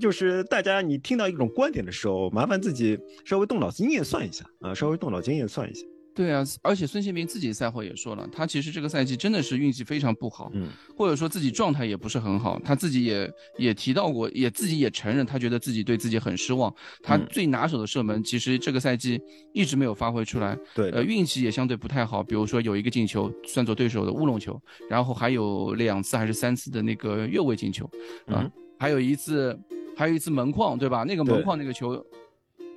[0.00, 5.84] 就是大家你听到一种观点的时候，麻烦自己稍微动脑筋验算一下啊，稍微动脑筋验算一下。
[6.14, 12.60] 对啊，而且孙兴民自己赛后也说了，他其实这个赛季真的是运气非常不好，嗯，或者说自己状态也不是很好。
[12.62, 16.74] 他自己也也提到过，也自己也承认，他觉得自己对自己很失望。
[17.02, 19.18] 他最拿手的射门，其实这个赛季
[19.54, 20.56] 一直没有发挥出来。
[20.74, 22.22] 对，呃，运气也相对不太好。
[22.22, 27.88] 比如说有一个进球算作对手的乌龙球，然后还有两次还是三次的那个越位进球，
[28.26, 28.46] 啊，
[28.78, 29.58] 还有一次
[29.96, 31.04] 还有一次门框，对吧？
[31.04, 32.04] 那个门框那个球。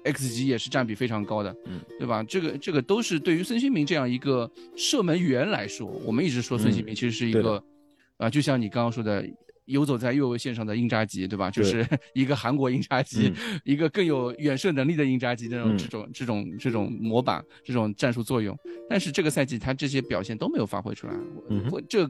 [0.05, 2.23] X 级也是占比非常高的，嗯，对吧？
[2.23, 7.61] 这个这个都是对于孙兴民这样一个射门员来说，我们一直说孙兴民其实是一个，
[8.17, 9.27] 啊，就像你刚刚说的，
[9.65, 11.49] 游走在越位线上的英扎吉，对吧？
[11.49, 18.55] 就是 一个韩国英扎吉，一个更有远射能力的英扎吉这种这种这种这种模板，这种战术作用。
[18.87, 21.13] 但是这个赛季他这些表现都没有发挥出来，
[21.71, 22.09] 我这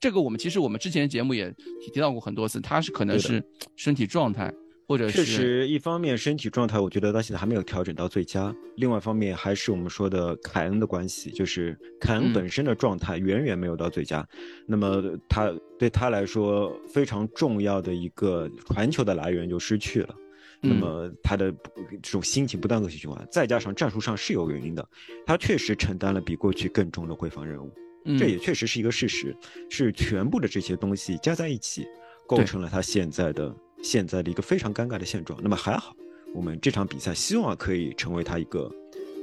[0.00, 1.54] 这个我们其实我们之前节目也
[1.92, 3.44] 提到过很多次，他是可能是
[3.76, 4.50] 身体状态。
[4.88, 14.26] 或者确实，一方面身体状态，我觉得到现在还没有调整到最佳；另外一方面，还是我们说的凯恩的关系，就是凯恩本身的状态远远没有到最佳。
[14.64, 20.14] 那么他对他来说非常重要的一个传球的来源就失去了。
[20.60, 21.52] 那么他的
[22.00, 24.88] 这种心情不断恶性循环，再加上战术上是有原因的，
[25.26, 27.72] 他确实承担了比过去更重的回防任务。
[28.16, 29.36] 这也确实是一个事实，
[29.68, 31.84] 是全部的这些东西加在一起，
[32.28, 33.52] 构成了他现在的。
[33.82, 35.94] 现在的一个非常尴尬的现状，那么还好，
[36.34, 38.70] 我们这场比赛希望可以成为他一个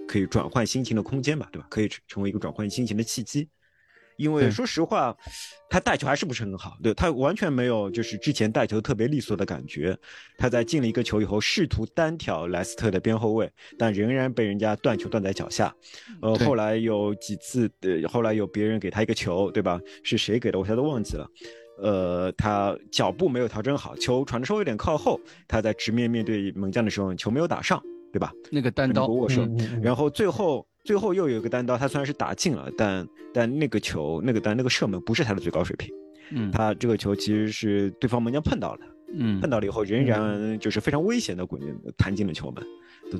[0.07, 1.67] 可以转换心情的空间吧，对吧？
[1.69, 3.49] 可以成为一个转换心情的契机。
[4.15, 5.17] 因为说实话，
[5.71, 9.97] 他带球还是不是很好，对他完全没有就是之前带球特别利索的感觉。
[10.37, 15.75] 他在进了一个球以后，试图单挑莱斯特的边后卫，但仍然被人家断球断在脚下。
[16.21, 19.81] 呃，后来有几次，呃，后来有别人给他一个球，对吧？
[20.03, 20.59] 是谁给的？
[20.59, 21.27] 我现在都忘记了。
[21.81, 27.81] 呃，他脚步没有调整好，球传的稍微有点靠后，他在直面面对门将的时候，球没有打上，
[28.11, 28.31] 对吧？
[28.51, 29.47] 那个单刀握手，
[29.81, 35.89] 然后最后最后又有一个单刀，他虽然是打进了，但但那个球那个单那个射门不是他的最高水平，
[36.31, 38.79] 嗯，他这个球其实是对方门将碰到了，
[39.17, 41.59] 嗯，碰到了以后仍然就是非常危险的滚
[41.97, 42.63] 弹进了球门，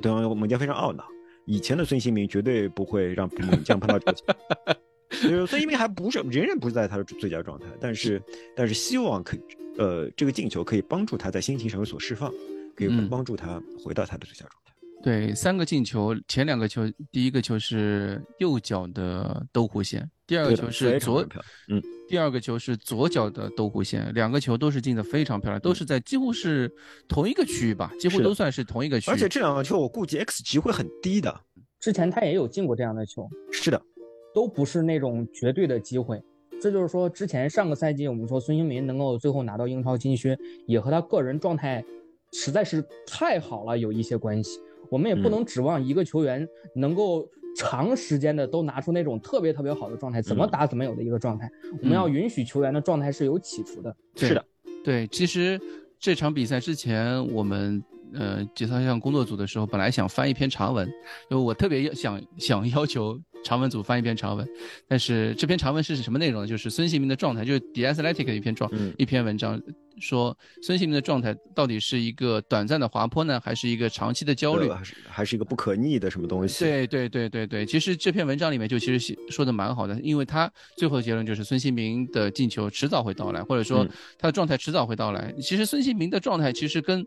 [0.00, 1.04] 方门将非常懊恼，
[1.44, 4.24] 以前的孙兴民绝对不会让门将碰到这个球。
[5.22, 8.22] 就是孙兴民还不是仍然不是在他的最佳状态，但是
[8.56, 9.40] 但是希望可以，
[9.78, 12.32] 呃，这个进球可以帮助他在心情上有所释放，
[12.74, 14.72] 可以帮助他回到他的最佳状态。
[15.02, 21.22] 对，三个进球，前两个球，第一个球是右脚的兜弧线，第二个球是左，
[21.68, 26.72] 嗯，第二个球是左脚的兜弧线，两个球都是进的非常漂亮，都是在几乎是
[27.06, 29.12] 同一个区域吧，几乎都算是同一个区域。
[29.12, 31.38] 而且这两个球我估计 X 级会很低的，
[31.78, 33.28] 之前他也有进过这样的球。
[33.52, 33.82] 是的。
[34.34, 36.20] 都不是那种绝对的机会，
[36.60, 41.82] 这就是说，之前上个赛季我们说孙兴民能够最后拿到英超金靴，也和他个人状态
[42.32, 44.58] 实在是太好了有一些关系。
[44.90, 51.48] 我们也不能指望一个球员能够长时间的都拿出那种特别特别好的状态，怎么打怎么有的一个状态。
[51.80, 53.96] 我们要允许球员的状态是有起伏的。
[54.16, 54.44] 是的，
[54.84, 55.60] 对，其实。
[56.00, 57.82] 这场比赛之前，我们
[58.12, 60.86] 呃节操项工作组的时候，本来想翻一篇长文，
[61.30, 64.48] 因为我特别想想要求长文组翻一篇长文，
[64.88, 66.48] 但是这篇长文是什么内容呢？
[66.48, 69.60] 就是孙兴民的状态，就是 The Athletic 的一篇状、嗯一篇文章，
[70.00, 74.68] 说孙兴民的状态到底是一个短暂的滑坡呢，还是一个长期的焦虑？
[74.70, 76.64] 还是还是一个不可逆的什么东西？
[76.64, 85.32] 对对对对对，其实这篇文章里面就其实写说的蛮好的，因为他最后的结论就是孙兴民的进球迟早会到来，或者说嗯他的状态迟早会到来。
[85.40, 87.06] 其实孙兴民的状态其实跟，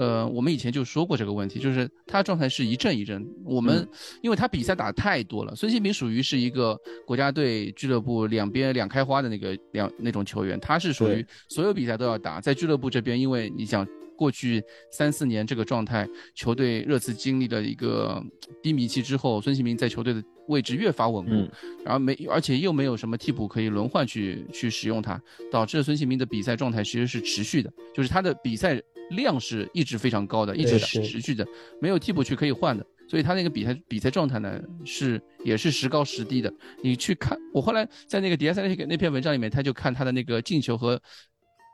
[0.00, 3.22] 呃，我们以前就说过这个问题，就是他状态是一阵一阵。
[3.44, 3.88] 我们、嗯
[4.22, 6.74] 因为他比赛打的太多了，孙兴民属于是一个
[7.06, 13.86] 国家队俱乐部两边两开花的那个两那种球员，他是属于所有比赛都要打，在俱乐部这边，因为你想。
[14.20, 18.22] 过去三四年这个状态，球队热刺经历了一个
[18.62, 21.50] 低迷期之后，孙兴民在球队的位置越发稳固，嗯
[21.86, 25.18] 然后没而且又没有什么替补可以轮换去去使用他，
[25.50, 28.78] 导致孙兴民的比赛状态其实是持续的，就是他的比赛
[29.12, 31.46] 量是一直非常高的，一直是持续的，
[31.80, 32.86] 没有替补去可以换的。
[33.08, 36.52] 所以他那个比赛比赛状态呢是也是时高时低的。
[36.80, 41.00] 你去看，我后来在那个 DS 那个那篇文章里面，他就看他的那个进球和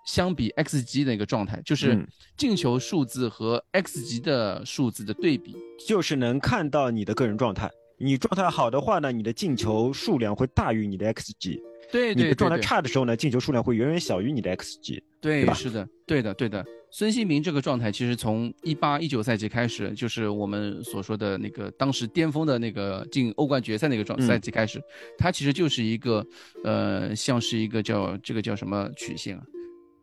[0.06, 2.06] 相比 X 级的一个状态，就是嗯
[2.38, 5.54] 进球数字和 X 级的数字的对比。
[5.86, 7.70] 就是能看到你的个人状态。
[7.98, 11.60] 你状态好的话呢，你的进球数量会大于你的 xg；
[11.92, 15.02] 对对对你的状态差的时候呢，进球数量会远远小于你的 xg。
[15.20, 16.64] 对，是的，对的，对的。
[16.90, 24.80] 孙兴民这个状态，其实从一八一九赛季开始，就是我们所说的那个当时巅峰的那个进欧冠决赛那个状嗯赛季开始，
[25.18, 26.24] 他其实就是一个
[26.64, 29.42] 呃，像是一个叫这个叫什么曲线啊，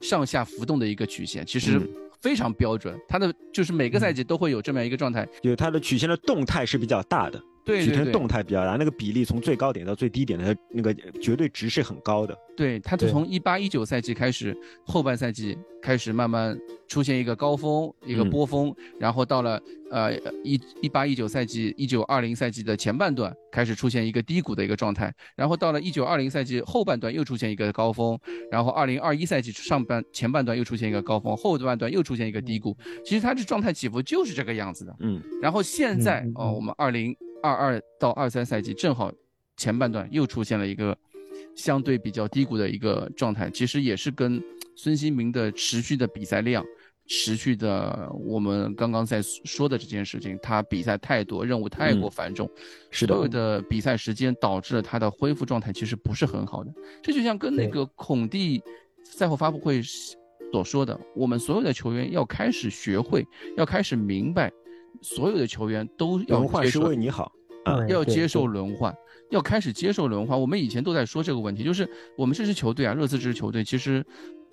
[0.03, 1.89] 上下浮动的一个曲线，其实嗯
[2.21, 2.97] 非常标准。
[3.07, 5.27] 它的就是每个赛季都会有这么样一个状态。
[5.41, 12.37] 就是它的曲线的动态是比较大的，曲线对对对，动态比较大，那个比例从最高点到最低点的那个绝对值是很高的。
[12.55, 16.57] 对，它是从一八一九赛季开始，后半赛季开始慢慢
[16.93, 28.15] 出现一个高峰，一个嗯波峰，然后到了呃一一八一九赛季、一九二零赛季的前半段开始出现一个低谷的一个状态，然后到了一九二零赛季后半段又出现一个高峰，
[28.51, 32.77] 然后二零二一赛季上半前半段又出现一个高峰，后半段又出现一个低谷。
[33.03, 34.95] 其实它这状态起伏就是这个样子的。
[34.99, 39.11] 嗯，然后现在哦，嗯我们二零二二到二三赛季正好
[39.57, 40.95] 前半段又出现了一个
[41.55, 44.39] 相对比较低谷的一个状态，其实也是跟
[44.75, 46.65] 孙兴民的持续的比赛量、
[47.07, 52.49] 持续的我们刚刚在说的这件事情，他比赛太多，任务太过嗯繁重，
[52.89, 56.73] 是的所有的比赛时间导致了他的恢复状态其实不是很好的。
[57.01, 58.61] 这就像跟那个孔蒂
[59.03, 59.81] 赛后发布会
[60.51, 63.25] 所说的，我们所有的球员要开始学会，
[63.57, 64.51] 要开始明白，
[65.01, 67.23] 所有的球员都要轮换是为你好。
[67.65, 68.93] 啊嗯要接受轮换，
[69.29, 70.37] 要开始接受轮换。
[70.37, 74.05] 我们以前都在说这个问题，就是我们这支球队啊，热刺这支球队，其实，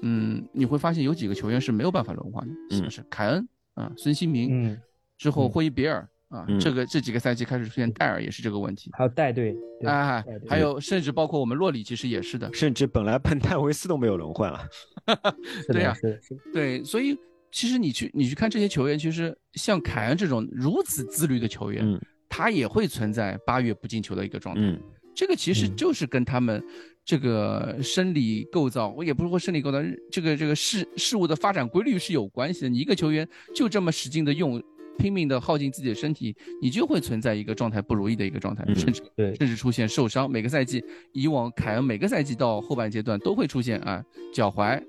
[0.02, 4.80] 嗯，你会发现有几个球员是没有办法轮换的，是不是凯恩啊、孙兴民，嗯，
[5.18, 5.50] 之后嗯。
[5.50, 6.58] 霍伊比尔啊，嗯。
[6.58, 8.90] 这个这几个赛季开始出现戴尔也是这个问题。
[8.92, 12.52] 还有带队，对啊还有甚至包括我们洛里，其实也是的。
[12.52, 14.66] 甚至本来本戴维斯都没有轮换啊。
[15.62, 17.16] 是的，对呀是，是，对，所以
[17.50, 22.00] 其实你去你去看这些球员，其实像凯恩这种如此自律的球员，嗯。
[22.32, 24.60] 他也会存在八月不进球的一个状态。
[24.62, 24.80] 嗯。
[25.16, 25.74] 这个其实嗯。
[25.74, 26.62] 就是跟他们
[27.10, 29.78] 这个生理构造，我也不是说生理构造，
[30.12, 32.68] 这个这个事事物的发展规律是有关系的。
[32.68, 34.62] 你一个球员就这么使劲的用，
[34.96, 36.32] 拼命的耗尽自己的身体，
[36.62, 40.30] 你就会存在一个状态不如意的一个状态，嗯甚至对甚至出现受伤。
[40.30, 40.80] 每个赛季，
[41.10, 44.00] 以往凯恩每个赛季到后半阶段都会出现啊
[44.32, 44.80] 脚踝，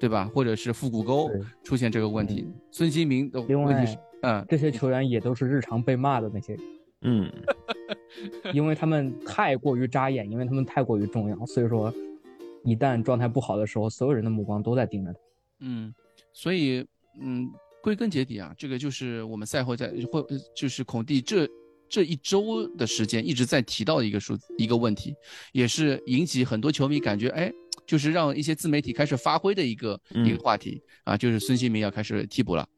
[0.00, 0.28] 对吧？
[0.34, 1.30] 或者是腹股沟
[1.62, 2.44] 出现这个问题。
[2.72, 6.62] 孙兴民的问题是，嗯，这些球员也都是日常被骂的那些人，
[7.02, 7.32] 嗯，
[8.52, 11.92] 因为他们太过于扎眼，因为他们太过于重要，所以说，
[12.64, 15.18] 一旦状态不好的时候，所有人的目光都在盯着他。
[15.60, 15.94] 嗯，
[16.32, 16.86] 所以
[17.20, 17.50] 嗯，
[17.82, 21.48] 归根结底啊，这个就是我们赛后在或就是孔蒂这
[21.88, 25.14] 这一周的时间一直在提到的一个数一个问题，
[25.52, 27.52] 也是引起很多球迷感觉哎，
[27.86, 32.68] 就是让一些自媒体开始发挥的一个、一个嗯话题啊，就是孙兴民要开始替补了，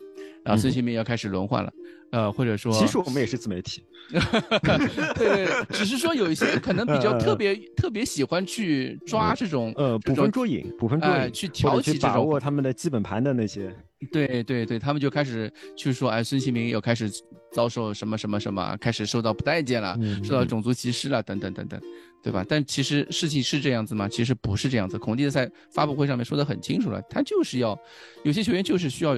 [0.45, 1.73] 啊，嗯孙兴民要开始轮换了，
[2.13, 3.85] 呃，或者说其实我们也是自媒体。
[4.11, 4.19] 对
[5.15, 13.73] 对，对只是说有一些可能比较 特别特别喜欢去抓这种呃，捕风捉影，捕风捉影，哎去挑起这种把握他们的基本盘的那些。
[14.11, 17.09] 对对对，他们就开始去说，哎，孙兴民又开始
[17.53, 21.79] 遭受什么什么什么，开始受到不待见了，嗯受到种族歧视了，等等等等，
[22.23, 22.43] 对吧？
[22.49, 24.09] 但其实事情是这样子吗？
[24.09, 24.99] 其实不是这样子。
[24.99, 27.79] 孔蒂在发布会上面说的很清楚了，他就是要
[28.25, 29.15] 有些球员就是需要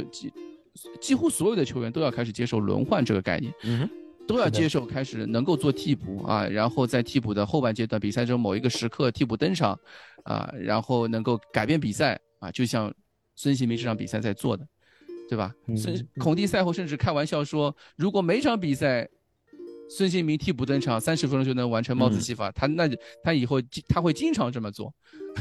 [0.75, 3.53] 几几乎所有的球员都要开始接受轮换这个概念。
[3.65, 3.89] 嗯，
[4.27, 9.79] 都要接受开始能够做替补啊，然后在替补的后半阶段比赛中某一个时刻替补登场，
[10.25, 12.93] 啊，然后能够改变比赛啊，就像
[13.35, 14.67] 孙兴民这场比赛在做的。
[15.29, 15.51] 对吧？
[15.67, 19.09] 嗯孙孔蒂赛后甚至开玩笑说，如果每场比赛
[19.89, 22.87] 孙兴民替补登场，三十分钟就能完成帽子戏法，他那
[23.23, 23.59] 他以后
[23.89, 24.93] 他会经常这么做，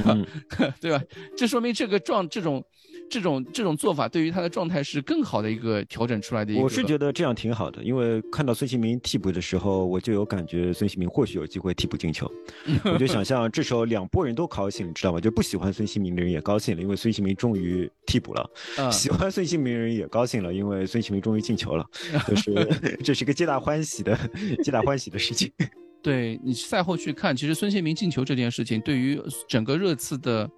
[0.06, 0.26] 嗯
[0.80, 1.04] 对吧？
[1.36, 2.64] 这说明这个状这种
[3.12, 6.62] 这种这种做法对于他的状态是更好的一个调整出来的一个。
[6.62, 12.32] 我是觉得这样挺好的，因为看到孙兴民替补的时候，我就有感觉孙兴民或许有机会替补进球。
[12.86, 15.20] 我就想象这时候两拨人都高兴，你知道吗？
[15.20, 21.86] 就不喜欢孙兴民的人也高兴了，因为孙兴民终于替补了；嗯喜欢孙兴民的人也高兴了，因为孙兴民终于进球了。
[22.26, 24.18] 就是这是一个皆大欢喜的、
[24.64, 25.52] 皆大欢喜的事情。
[26.02, 30.50] 对你赛后去看，其实孙兴民进球这件事情，对于整个热刺的，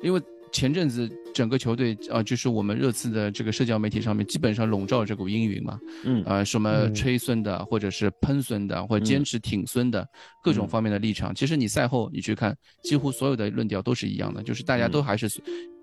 [0.00, 0.20] 因为
[0.52, 6.22] 前阵子整个球队啊、就是我们热刺的这个社交媒体上面基本上笼罩这股阴云嘛，嗯。
[6.26, 6.94] 呃，什么嗯。
[6.94, 10.06] 吹孙的，或者是喷孙的，或者坚持挺孙的，
[10.42, 11.34] 各种方面的立场。
[11.34, 15.26] 其实你赛后你去看，几乎所有的论调都是一样的，就是大家都还是、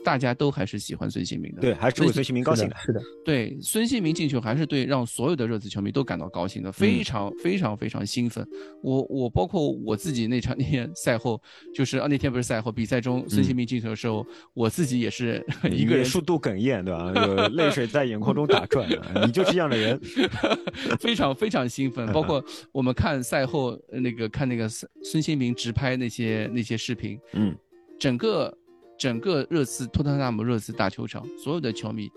[0.03, 1.61] 大家都还是喜欢孙兴民的。
[1.61, 2.75] 对，还是为孙兴民高兴的。
[2.77, 8.47] 是的，对，孙兴民进球还是对让所有的热刺球迷都感到高兴的，非常非常非常兴奋。
[8.81, 11.41] 我我包括我自己那场那天赛后，
[11.73, 17.11] 就是啊那天不是赛后比赛中孙兴民进球的时候，我自己也是一个人也数度哽咽，对吧？
[17.15, 18.87] 有 泪水在眼眶中打转，
[19.25, 19.99] 你就是这样的人。
[20.99, 22.11] 非常非常兴奋。
[22.11, 27.55] 包括我们看赛后呃那个看那个孙孙兴民直拍那些那些视频，嗯，
[27.99, 28.55] 整个
[28.99, 32.09] 整个热刺托特纳姆热刺大球场所有的球迷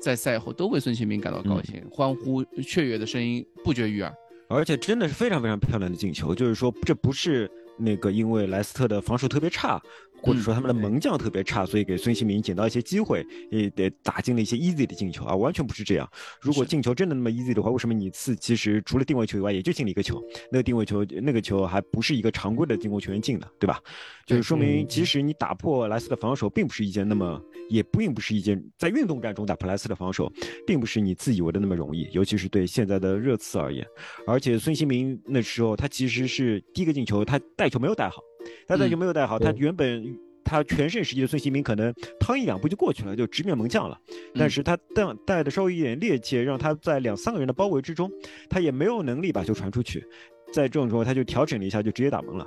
[0.00, 4.12] 在赛后都为孙兴民感到高嗯兴，欢呼雀跃的声音不绝于耳。
[4.48, 9.80] 而且真的是非常非常漂亮的进球，就是说这不是那个因为莱斯特的防守特别差，
[10.22, 16.08] 或者说他们的门将特别差，所以给孙兴民捡到一些机会，也得打进了一些 easy 的进球啊，完全不是这样。
[16.40, 20.22] 如果进球真的那么 easy 的话，为什么你次其实除了定位球以外，也就进了一个球？
[20.50, 23.80] 那个定位球，那个球还不是一个常规的进攻球员进的，对吧？
[24.24, 30.32] 就是说明，即使你打破莱斯的防守，并不是一件那么，也并不是一件在运动战中打破莱斯的防守，
[30.66, 33.84] 并不是你自以为的那么容易，尤其是对现在的热刺而言。
[34.26, 38.22] 而且孙兴民那时候他其实是第一个进球，他带球没有带好，
[38.66, 40.18] 他带球没有带好，他原本。
[40.44, 43.98] 他全盛时期的孙兴民可能趟一两步就过去了，就直面门将了。
[44.34, 48.10] 但是他带带的稍微一点趔趄，让他在两三个人的包围之中，
[48.50, 50.04] 他也没有能力把球传出去。
[50.52, 52.46] 在这种时候，他就调整了一下，就直接打门了。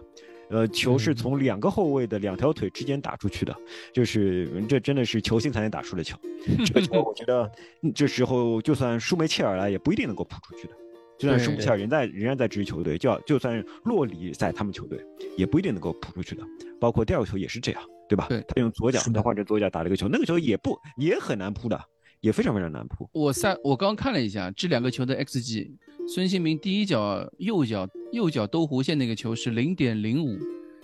[0.50, 3.56] 呃，球是从两个后卫的两条腿之间打出去的，
[3.92, 6.16] 就是这真的是球星才能打出的球。
[6.64, 7.50] 这个球我觉得
[7.82, 10.74] 嗯这时候就算舒梅切尔来也不一定能够扑出去的。
[11.18, 15.00] 就算舒梅切尔仍在仍然在支持球队，就要就算洛里在他们球队，
[15.38, 16.44] 也不一定能够扑出去的。
[16.80, 18.28] 包括第二个球也是这样，对吧？
[18.30, 21.80] 对他用左脚，他换成左脚打了一个球，那个球也不也很难扑的，
[22.20, 23.10] 也非常非常难扑。
[23.14, 25.72] 我赛我刚看了一下这两个球的 xg，
[26.08, 30.38] 孙兴民第一脚右脚右脚兜弧线那个球是零点零五，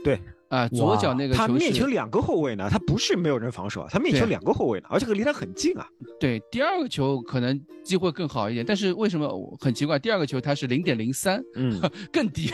[0.04, 0.20] 对
[0.52, 5.88] 啊，左脚那个他球他面前两个后卫呢，他不是没有人防守啊，他面前两个后卫呢，而且离他很近啊。
[6.20, 9.98] 对，第二个球可能机会更好一点，但是为什么很奇怪？
[9.98, 11.80] 第二个球他是零点零三，嗯，
[12.12, 12.50] 更低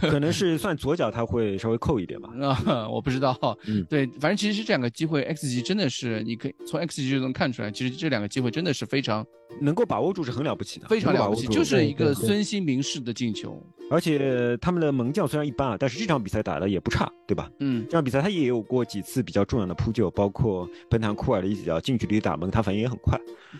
[0.00, 2.30] 可能是算左脚他会稍微扣一点吧。
[2.64, 3.36] 啊，我不知道。
[3.66, 9.26] 嗯对，反正其实这两个机会 x 级真的是你可以从 x 级就能看出来，其实这两个机会真的是非常
[9.60, 13.62] 能够把握住是很了不起的，非常了不起，就是一个孙兴民式的进球。
[13.90, 17.50] 而且他们的门将虽然一般啊，但是这场比赛打的也不差，对吧？
[17.58, 23.18] 嗯，这场比赛他也有过几次比较重要的扑救，包括本坦库尔的一脚近距离打门，他反应也很快。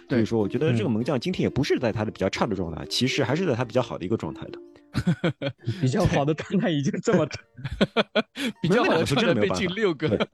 [0.08, 4.58] 所以说我觉得这个嗯门将今天也不是在他的比较差的状态，其实还是在他比较好的一个状态的。
[5.80, 7.26] 比较好的状态已经这么
[8.62, 10.28] 比较好的没有传的被进六个 对。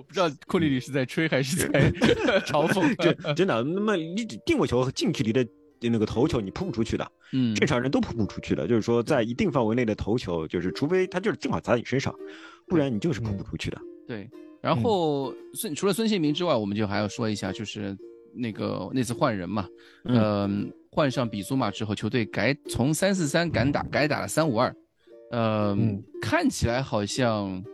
[0.00, 1.92] 我不知道库里里是在吹还是在
[2.48, 2.96] 嘲讽。
[2.96, 5.46] 这真的，那么你定位球和近距离的
[5.82, 8.66] 那个头球你扑不出去的，嗯，正常人都扑不出去的。
[8.66, 12.14] 就是说，在一定范围内的头球，就是除非他就是正好砸在你身上，
[12.66, 13.78] 不然你就是扑不出去的。
[14.06, 14.26] 对，
[14.62, 17.94] 然后孙除了孙兴民之外，我们就还要说一下，就是
[18.34, 19.68] 那个那次换人嘛，
[20.04, 24.74] 嗯、换上比苏马之后，球队改从三四三改打改打了三五二，
[25.30, 26.02] 呃，嗯。
[26.22, 27.64] 看起来好像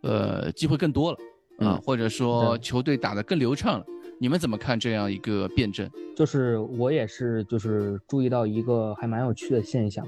[0.00, 1.18] 呃机会更多了
[1.58, 3.86] 啊，嗯或者说球队打得更流畅了。
[4.20, 5.90] 你们怎么看这样一个辩证？
[6.16, 10.06] 就是我也是就是注意到一个还蛮有趣的现象，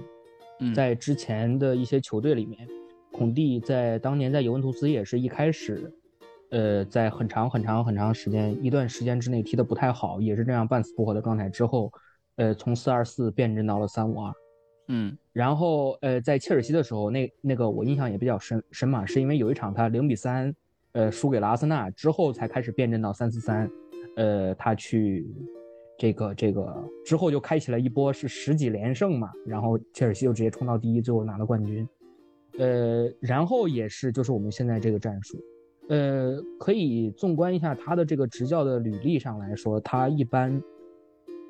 [0.61, 2.66] 嗯，在之前的一些球队里面，
[3.11, 5.92] 孔蒂在当年在尤文图斯也是一开始，
[6.51, 11.92] 呃，在很长很长很长时间一段时间之内踢得不太好，也是这样半死不活的状态之后，
[12.36, 14.32] 呃，从四二四变阵到了三五二，
[14.86, 20.55] 嗯然后呃，在切尔西的时候，那那个我印象也比较深深嘛，是因为有一场他零比三，
[20.97, 23.70] 呃，输给了阿森纳之后才开始变阵到三四三，
[24.16, 25.26] 呃，他去
[25.99, 26.74] 这个这个
[27.05, 31.86] 之后就开启了一波是十几连胜嘛，然后切尔西就直接冲到第一，最后拿了冠军，
[32.59, 35.38] 呃，然后也是就是我们现在这个战术，
[35.90, 40.59] 呃，可以纵观一下他的这个执教的履历上来说，他一般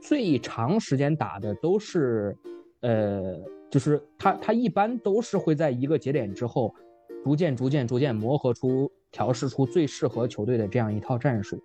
[0.03, 2.37] 最长时间打的都是，
[2.81, 3.41] 呃，
[3.71, 6.75] 就是他他一般都是会在一个节点之后，
[7.23, 11.59] 逐渐逐渐逐渐磨合出调试出最适合球队的这样一套战术。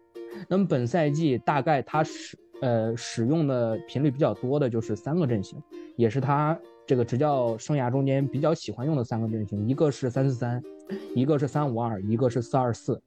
[0.47, 5.61] 那么本赛季大概他使呃使用的频率比较多的就是三个阵型，
[5.97, 10.63] 也是他这个执教生涯中间比较喜欢用的三个阵型，一个是三四三。
[11.15, 13.01] 一个是三五二，一个是四二四，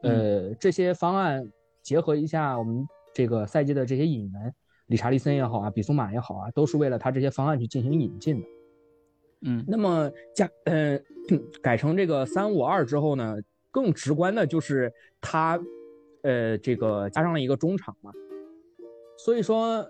[0.00, 1.46] 呃，这些方案
[1.82, 4.54] 结合一下我们这个赛季的这些引援，
[4.86, 8.46] 理查利森也好啊，比苏马也好啊，都是为了他这些方案去进行引进的。
[9.42, 10.98] 嗯，那么加呃
[11.60, 13.36] 改成这个三五二之后呢，
[13.72, 15.58] 更直观的就是他
[16.22, 18.12] 呃这个加上了一个中场嘛，
[19.18, 19.84] 所以说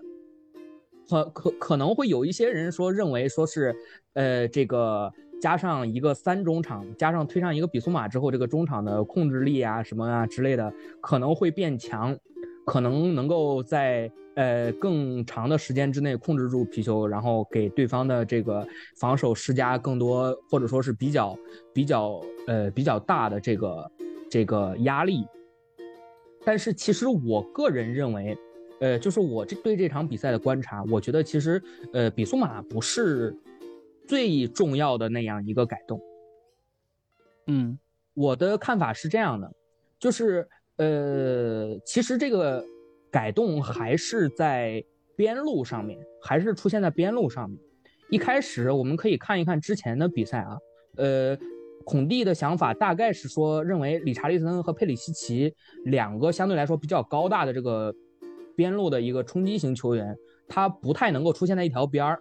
[1.07, 3.75] 可可可能会有一些人说认为说是
[4.13, 5.13] 呃这个。
[5.41, 12.17] 加上一个三中场，加上推上一个比苏马之后，这个中场的控制力啊什么啊之类的可能会变强，
[12.65, 21.37] 可能能够在呃更长的时间之内控制住皮球，然后给对方的这个防守施加更多或者说是比较
[21.73, 23.91] 比较呃比较大的这个
[24.29, 25.25] 这个压力。
[26.45, 28.37] 但是其实我个人认为，
[28.79, 31.61] 呃，就是我这对这场比赛的观察，我觉得其实
[31.93, 33.35] 呃比苏马不是。
[34.05, 35.97] 最重要的那样一个改动，
[37.47, 37.79] 嗯，
[38.13, 39.49] 我的看法是这样的，
[39.97, 40.45] 就是
[40.75, 41.52] 呃，
[41.85, 42.63] 其实这个
[43.11, 44.83] 改动还是在
[45.15, 47.59] 边路上面，还是出现在边路上面。
[48.09, 50.57] 一开始我们可以看一看之前的比赛啊，
[50.97, 51.37] 呃，
[51.83, 55.53] 孔蒂的想法大概是说，认为理查利森和佩里西奇
[55.85, 57.93] 两个相对来说比较高大的这个
[58.55, 60.15] 边路的一个冲击型球员，
[60.47, 62.19] 他不太能够出现在一条边儿。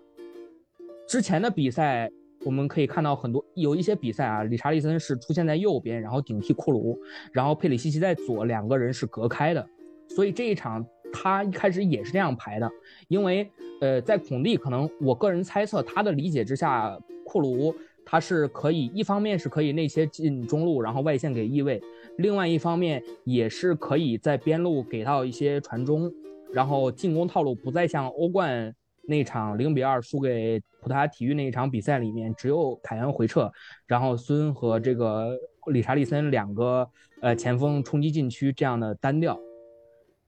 [1.07, 2.11] 之前的比赛，
[2.45, 6.99] 我们可以看到很多有一些比赛啊，理查利森是出现在右边，然后顶替库卢，
[7.33, 9.67] 然后佩里西奇在左，两个人是隔开的。
[10.09, 12.71] 所以这一场他一开始也是这样排的，
[13.09, 17.75] 因为呃，在孔蒂可能我个人猜测他的理解之下，库卢
[18.05, 21.81] 他是可以一方面是可以内切进中路，然后外线给翼位，
[22.19, 26.13] 另外一方面也是可以在边路给到一些传中，
[26.53, 28.75] 然后进攻套路不再像欧冠。
[29.03, 33.51] 那场零比二输给葡萄牙体育那一场比赛里面，只有凯恩回撤，
[33.87, 35.37] 然后孙和这个
[35.67, 36.89] 理查利森两个
[37.21, 39.39] 呃前锋冲击禁区这样的单调。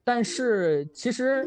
[0.03, 1.47] 但是其实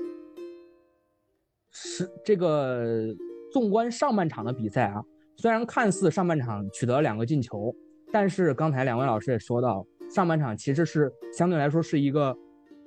[1.72, 3.14] 是这个
[3.52, 5.04] 纵观上半场的比赛啊，
[5.36, 7.76] 虽然看似上半场取得了两个进球，
[8.12, 12.36] 但是刚才两位老师也说到，上半场其实是相对来说是一个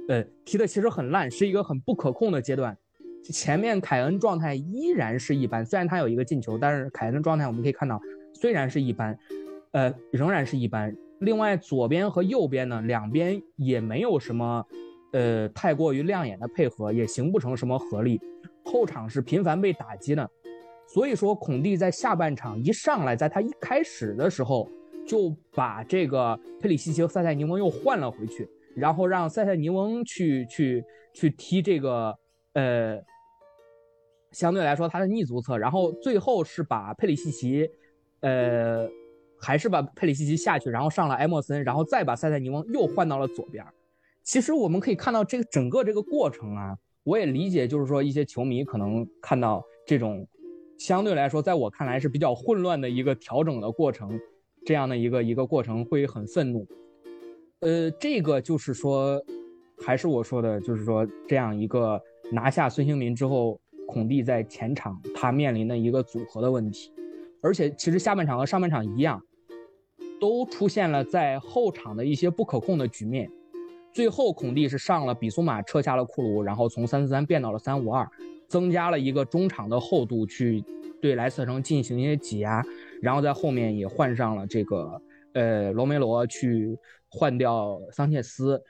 [0.09, 2.77] 呃踢的其实很烂，是一个很不可控的阶段。
[3.23, 8.01] 前面凯恩状态依然是一般，虽然他有一个进球，但是凯恩的状态我们可以看到，
[8.35, 9.17] 虽然是一般，
[9.73, 10.95] 呃，仍然是一般。
[11.21, 14.67] 另外左边和右边呢，两边也没有什么，
[15.13, 18.19] 呃，太过于亮眼的配合，也形不成什么合力。
[18.65, 20.29] 后场是频繁被打击的，
[20.89, 24.67] 所以说孔蒂在下半场一上来，在他一开始的时候
[25.07, 32.19] 就把这个佩里西奇和塞塞尼翁又换了回去，然后让塞塞尼翁去去去踢这个，
[32.55, 32.99] 呃。
[34.33, 37.69] 相对来说，他是逆足侧，然后最后是把佩里西奇，
[38.21, 38.89] 呃，
[39.41, 43.65] 还是把佩里西奇下去，然后上了埃莫森，然后再把塞塞尼翁又换到了左边。
[44.23, 50.25] 其实我们可以看到这个整个这个过程啊，我也理解，就是说一些球迷可能看到这种
[50.79, 54.17] 相对来说，在我看来是比较混乱的一个调整的过程，
[54.65, 56.65] 这样的一个一个过程会很愤怒。
[57.61, 59.21] 呃，这个就是说，
[59.85, 62.01] 还是我说的，就是说这样一个
[62.31, 63.61] 拿下孙兴民之后。
[63.91, 66.93] 孔蒂在前场他面临的一个组合的问题，
[67.43, 69.21] 而且其实下半场和上半场一样，
[70.21, 73.29] 都出现了在后场的一些不可控的局面。
[73.93, 78.09] 最后孔蒂是上了比苏马，撤下了库卢，然后从三四三变到了三五二，
[78.47, 80.63] 增加了一个中场的厚度去
[81.03, 82.65] 对莱斯特城进行一些挤压，
[83.03, 85.03] 然后在后面也换上了这个
[85.35, 86.79] 呃罗梅罗去
[87.09, 88.63] 换掉桑切斯，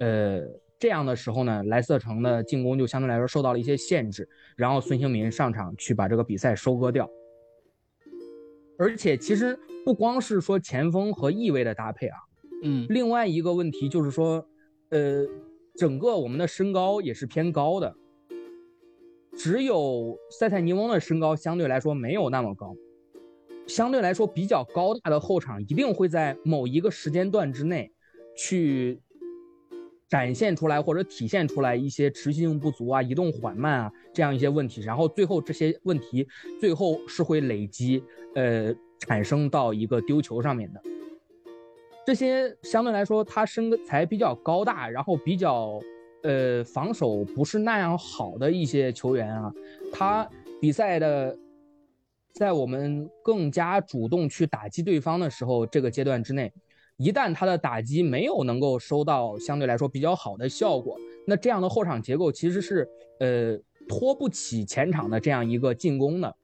[0.00, 0.42] 呃。
[0.80, 4.26] 这样的时候呢，莱斯特城的进攻就相对来说受到了一些限制，
[4.56, 7.06] 然后孙兴民上场去把这个比赛收割掉。
[8.78, 12.16] 而且其实不光是说前锋和翼位的搭配啊，
[12.62, 14.42] 嗯，另外一个问题就是说，
[14.88, 15.26] 呃，
[15.76, 17.94] 整个我们的身高也是偏高的，
[19.36, 22.74] 只有塞塞尼翁的身高相对来说没有那么高，
[23.66, 27.92] 相对来说比较高大的后场一定会在某一个时间段之内
[28.34, 29.02] 去。
[30.10, 36.26] 展现出来或者体现出来一些持续性不足啊、移动缓慢啊这样一些问题，然后最后这些问题
[36.60, 38.02] 最后是会累积，
[38.34, 40.82] 呃，产生到一个丢球上面的。
[42.04, 45.78] 这些相对来说他身材比较高大，然后比较
[46.24, 49.52] 呃防守不是那样好的一些球员啊，
[49.92, 50.28] 他
[50.60, 51.38] 比赛的
[52.32, 56.52] 在我们更加主动去打击对方的时候，这个阶段之内，
[57.00, 62.86] 一旦他的打击没有能够收到相对来说比较好的效果，那这样的后场结构其实是
[63.20, 66.36] 呃拖不起前场的这样一个进攻的。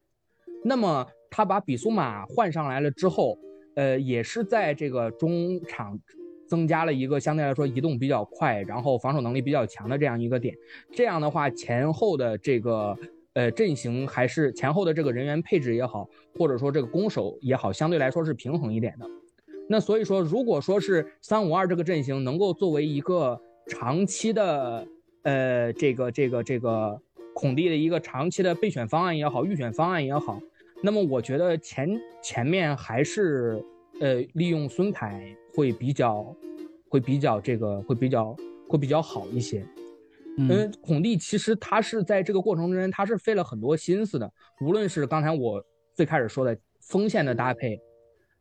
[0.64, 3.38] 那么他把比苏马换上来了之后，
[3.74, 6.00] 呃，也是在这个中场
[6.48, 10.54] 增加了一个相对来说移动比较快，然后防守能力比较强的这样一个点。
[10.90, 12.96] 这样的话，前后的这个
[13.34, 19.06] 呃阵型还是前后的这个人员配置也好，或者说这个攻守也好，相对来说是平衡一点的。
[19.68, 24.86] 那所以说，如果说是三五二这个阵型能够作为一个长期的
[25.22, 27.00] 呃这个这个这个
[27.34, 30.40] 孔蒂的一个长期的备选方案也好，预选方案也好。
[30.82, 33.60] 那么我觉得前前面还是
[34.00, 36.34] 呃利用孙凯会比较
[36.88, 38.36] 会比较这个会比较
[38.68, 39.66] 会比较好一些。
[40.38, 45.64] 嗯，孔蒂其实他是在这个过程中他是费了很多心思的，无论是刚才我
[45.94, 47.80] 最开始说的锋线的搭配、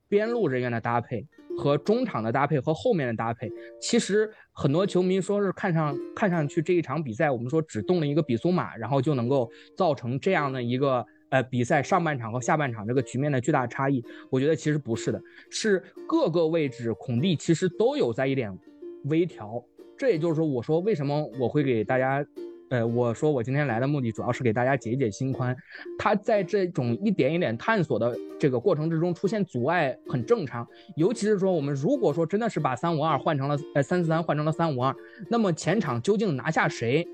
[0.07, 1.25] 边路人员的搭配
[1.57, 11.05] 和中场的搭配和后面的搭配，其实很多球迷说是看上看上去这一场比赛，我们说只动了一个比苏马，然后就能够造成这样的一个。
[11.29, 18.55] 呃，比赛上半场和下半场这个局面的巨大差异，我觉得其实不是的，是各个位置孔蒂其实都有在一点
[19.05, 19.61] 微调。
[19.97, 22.23] 这也就是说，我说为什么我会给大家，
[22.75, 25.55] 呃，我说我今天来的目的主要是给大家解解心宽。
[25.97, 30.67] 他在这种一点一点探索的这个过程之中出现阻碍很正常，
[30.97, 34.93] 尤其是说我们如果说真的是把三五二换成了呃三四三换成了三五二，
[35.29, 37.07] 那么前场究竟拿下谁？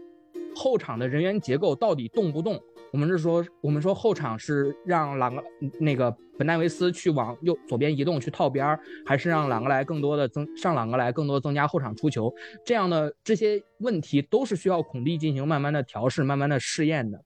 [0.55, 2.59] 后场的人员结构到底动不动？
[2.91, 5.43] 我们是说，我们说后场是让朗格
[5.79, 12.33] 那个本戴维斯去往右左边移动去套边儿，还是让朗格莱更多的增上朗格莱更多增加后场出球？
[12.65, 17.23] 这样的这些问题都是需要孔蒂进行慢慢的调试、慢慢的试验的。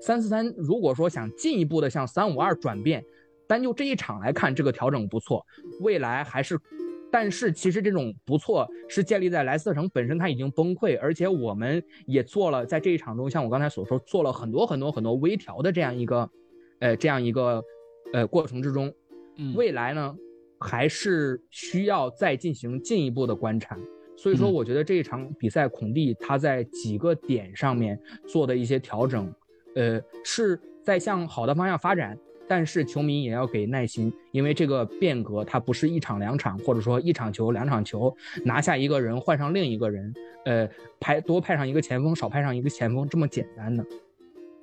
[0.00, 3.04] 三四三如果说想进一步的向三五二转变，
[3.48, 5.44] 单就这一场来看，这个调整不错，
[5.80, 6.58] 未来还是。
[7.10, 16.30] 但是其实这种不错是建立在莱斯特城本身它已经崩溃，而且我们也做了在这一场中，像我刚才所说，做了很多很多很多微调的这样一个，
[16.80, 17.62] 呃，这样一个，
[18.12, 18.92] 呃，过程之中，
[19.54, 20.14] 未来呢
[20.60, 23.76] 还是需要再进行进一步的观察。
[24.16, 29.32] 所以说，我觉得这一场比赛孔蒂他在几个点上面做的一些调整，
[29.76, 32.18] 呃，是在向好的方向发展。
[32.48, 40.12] 但是球迷也要给耐心，因为这个变革它不是一场两场，或者说一场球两场球拿下一个人换上另一个人，
[40.44, 40.68] 呃，
[40.98, 43.84] 派多派上一个前锋少派上一个前锋这么简单的。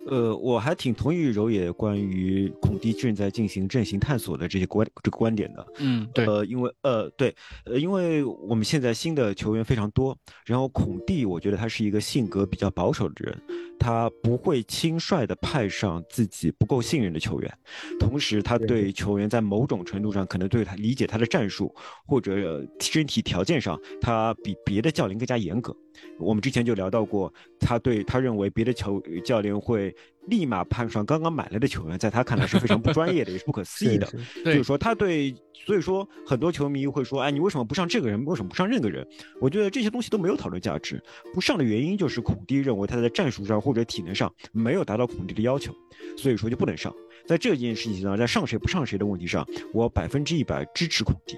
[0.07, 5.65] 呃，我还挺同意柔野关于孔蒂正在进行阵型探索的这些观这个观点的。
[5.79, 6.27] 嗯，对。
[6.27, 7.33] 呃，因为呃，对，
[7.65, 10.15] 呃，因为我们现在新的球员非常多，
[10.45, 13.41] 然后孔蒂我觉得他是一个性格比较保守的人，
[13.79, 17.57] 他不会轻率的派上自己不够信任的球员，
[17.99, 21.73] 同时他对球员在某种程度上可能对他理解他的战术
[22.05, 25.75] 或者身体条件上，他比别的教练更加严格。
[26.17, 29.95] 我们之前就聊到过，他对他认为别的球教练会
[30.27, 34.07] 立马判上刚刚买来的球员，在他看来是非常不专业的，也是不可思议的。
[34.43, 38.23] 就是说他对，所以说很多球迷会说，哎，你为什么不上这个人？
[38.25, 39.07] 为什么不上那个人？
[39.39, 41.01] 我觉得这些东西都没有讨论价值。
[41.33, 45.73] 不上的原因就是孔蒂认为他在战术上或者体能上没有达到孔蒂的要求，
[46.17, 46.93] 所以说就不能上。
[47.25, 51.35] 在这件事情上，在上谁不上谁的问题上，我百分之一百支持孔蒂。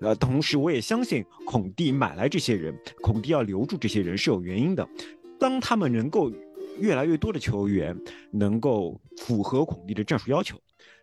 [0.00, 4.88] 呃，同时我也相信孔蒂买来这些人，孔蒂要留住这些人是有原因的。
[5.38, 6.32] 当他们能够
[6.78, 7.96] 越来越多的球员
[8.32, 10.56] 能够符合孔蒂的战术要求，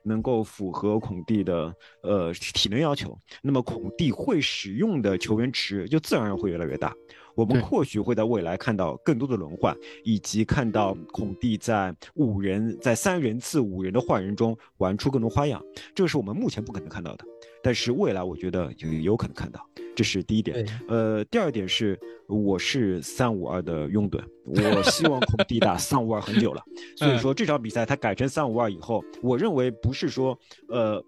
[0.04, 1.74] 能够符合孔蒂的
[2.04, 6.94] 呃体能要求，那么孔蒂会使用的球员池就自然而然会越来越大。
[7.36, 15.62] 我们或许会在未来看到更多的轮换，以及看到孔蒂在五人在三人次五人的换人中玩出更多花样，
[15.94, 17.26] 这是我们目前不可能看到的。
[17.62, 20.66] 但是未来我觉得有有可能看到，这是第一点。
[20.88, 26.64] 呃，第二点是，我是三五二的拥趸，我希望孔蒂打三五二很久了。
[26.96, 30.38] 所以说这场比赛他改成三五二以后，我认为不是说，
[30.70, 31.04] 呃，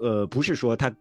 [0.00, 0.94] 呃，不是说他。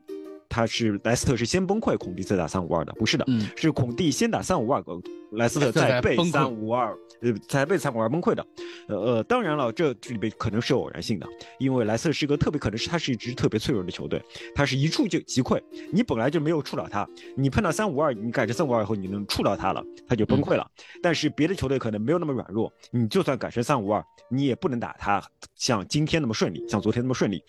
[0.49, 3.25] 他是莱斯特是先崩溃，孔蒂再打三五二的，不是的，
[3.55, 4.83] 是孔蒂先打三五二，
[5.31, 8.45] 莱斯特再被三五二，呃，才被三五二崩溃的。
[8.87, 11.27] 呃呃，当然了，这这里边可能是偶然性的，
[11.59, 14.21] 因为莱斯特是个特别可能是他是一支特别脆弱的球队，
[14.55, 20.65] 他是一触就即溃，你本来就没有触到他，你碰到三五二，你改成三五二以后，你能触到他了，他就崩溃了。
[21.03, 25.21] 但是别的球队可能没有那么软弱，你就算改成三五二，你也不能打他
[25.55, 27.43] 像今天那么顺利，像昨天那么顺利。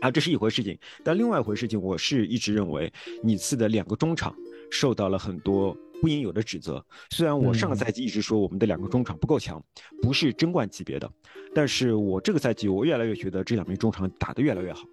[0.00, 0.78] 啊，这是一回事情。
[1.04, 2.92] 但另外一回事情，我是一直认为
[3.22, 4.34] 你次的两个中场
[4.70, 6.84] 受到了很多不应有的指责。
[7.10, 9.62] 虽然我上个赛季一直说我们的两个中场不够强，
[10.00, 11.10] 不是争冠级别的，
[11.54, 14.84] 但是我这个赛季我越来越觉得这两名中场打得越来越好。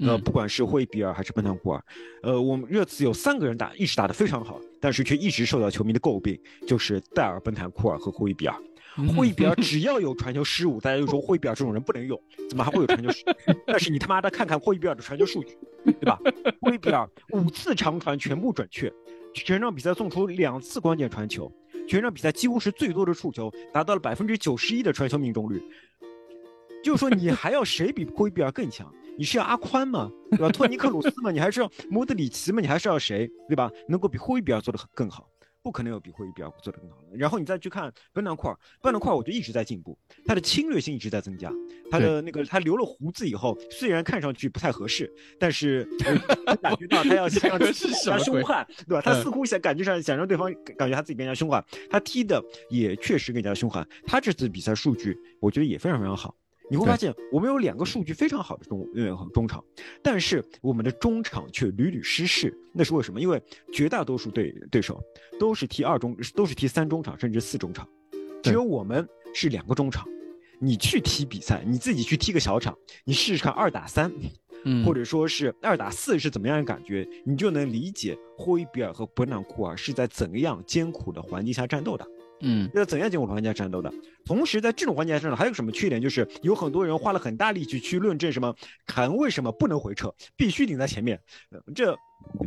[0.00, 1.84] 呃，不管是霍伊比尔还是奔坦库尔，
[2.22, 6.36] 呃，我们热刺有三个人打一直打得非常好，但是却一直受到球迷的诟病，
[6.66, 8.56] 就是戴尔、奔坦库尔和霍伊比尔。
[9.14, 13.54] 霍伊比尔只要有传球失误，大家就说霍伊比尔这种人不能用，怎么还会有传球失误？
[13.66, 16.18] 但是你他妈的看看霍伊比尔的传球数据，对吧？
[16.60, 18.92] 霍伊比尔五次长传全部准确，
[19.34, 21.50] 全场比赛送出两次关键传球，
[21.88, 25.62] 全场比赛几乎是最多的触球，达到了百分之九十一的传球命中率。
[26.84, 28.92] 就是说，你还要谁比霍伊比尔更强？
[29.16, 30.10] 你是要阿宽吗？
[30.30, 30.48] 对吧？
[30.48, 31.30] 托尼克鲁斯吗？
[31.30, 32.60] 你还是要莫德里奇吗？
[32.60, 33.30] 你还是要谁？
[33.48, 33.70] 对吧？
[33.88, 35.28] 能够比霍伊比尔做的更好？
[35.62, 37.16] 不可能有比霍伊比尔做的更好的。
[37.16, 39.96] 然后你再去看奔南库尔，本南库尔我觉得一直在进步，
[40.26, 41.52] 他的侵略性一直在增加。
[41.90, 45.84] 他的那个他留了胡子以后，虽然看上去不太合适，但是
[46.60, 49.00] 感觉到他要想让更加凶悍，对吧？
[49.02, 51.64] 他似乎想感觉上想让对方感觉他自己更加凶悍。
[51.90, 53.86] 他踢的也确实更加凶悍。
[54.06, 56.34] 他这次比赛数据我觉得也非常非常好。
[56.72, 59.62] 你会发现，我们有两个数据非常好的中呃中场，
[60.02, 62.56] 但是我们的中场却屡屡失势。
[62.72, 63.20] 那是为什么？
[63.20, 63.38] 因为
[63.74, 64.98] 绝大多数对对手
[65.38, 67.86] 都是踢二中，都是踢三中场甚至四中场，
[68.42, 70.08] 只有我们是两个中场。
[70.58, 74.10] 你去踢比赛，你自己去踢个小场，你试试看二打三，
[74.82, 82.06] 或者说是二打四是怎么样的感觉，你就能理解霍伊比尔和伯纳库尔是在怎样艰苦的环境下战斗的。
[82.42, 83.92] 嗯，要怎样进入环节战斗的？
[84.24, 86.02] 同时，在这种环节战斗还有什么缺点？
[86.02, 88.54] 就是有很多人花了很大力气去论证什么
[88.86, 91.18] 凯恩为什么不能回撤，必须顶在前面。
[91.74, 91.96] 这，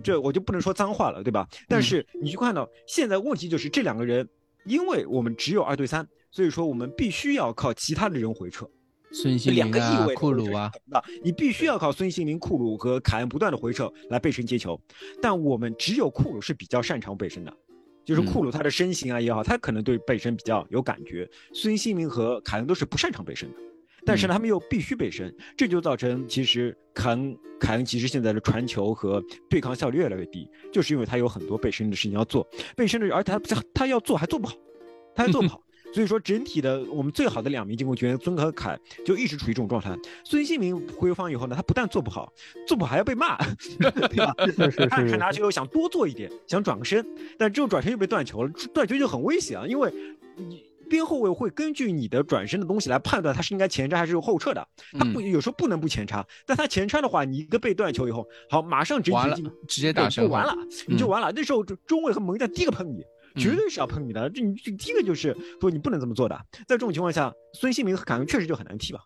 [0.04, 1.48] 这我就不能说脏话了，对吧？
[1.68, 4.28] 但是你去看到现在问题就是这两个人，
[4.66, 8.70] 因为我们只有二对三，所以说我们必须要靠其他的人回撤。
[9.12, 14.78] 孙兴民啊，库鲁啊，那你必须要靠孙兴民、库鲁和凯恩不断的回撤来背身接球。
[15.22, 17.54] 但我们只有库鲁是比较擅长背身的。
[18.06, 21.28] 就是库鲁他的身形啊也好，他可能对背身比较有感觉。
[21.54, 23.56] 孙兴民和凯恩都是不擅长背身的，
[24.06, 34.56] 但是呢，他们又必须背身，这就造成其实凯恩凯恩其实现在的传球和对抗效率越来越低，就是因为他有很多背身的事情要做，背身的，而且他他要做还做不好，
[35.16, 35.62] 他还做不 好。
[35.96, 39.98] 所以说，整体的我们最好的两名进攻球员孙和凯就一直处于这种状态。
[40.26, 42.34] 孙兴民回防以后呢，他不但做不好，
[42.68, 43.38] 做不好还要被骂，
[43.80, 44.36] 对吧？
[44.90, 47.02] 他拿球想多做一点，想转个身，
[47.38, 49.66] 但这种转身又被断球了，断球就很危险啊！
[49.66, 49.90] 因为
[50.36, 54.68] 你边后卫会根据你的转身的东西来判断他是应该前插还是后撤的，
[55.00, 59.18] 他不有时候不能不前插，但他前插的话，你一个被断球以后，好，马上直接
[59.66, 60.54] 直接打就完了，
[60.88, 61.32] 你就完了。
[61.34, 63.02] 那时候中卫和门将第一个碰你。
[63.36, 66.36] 绝对是要碰你的，这你第一个就是说你不能这么做的。
[66.68, 69.00] 在这种情况下，孙兴民和凯恩确实就很难踢吧，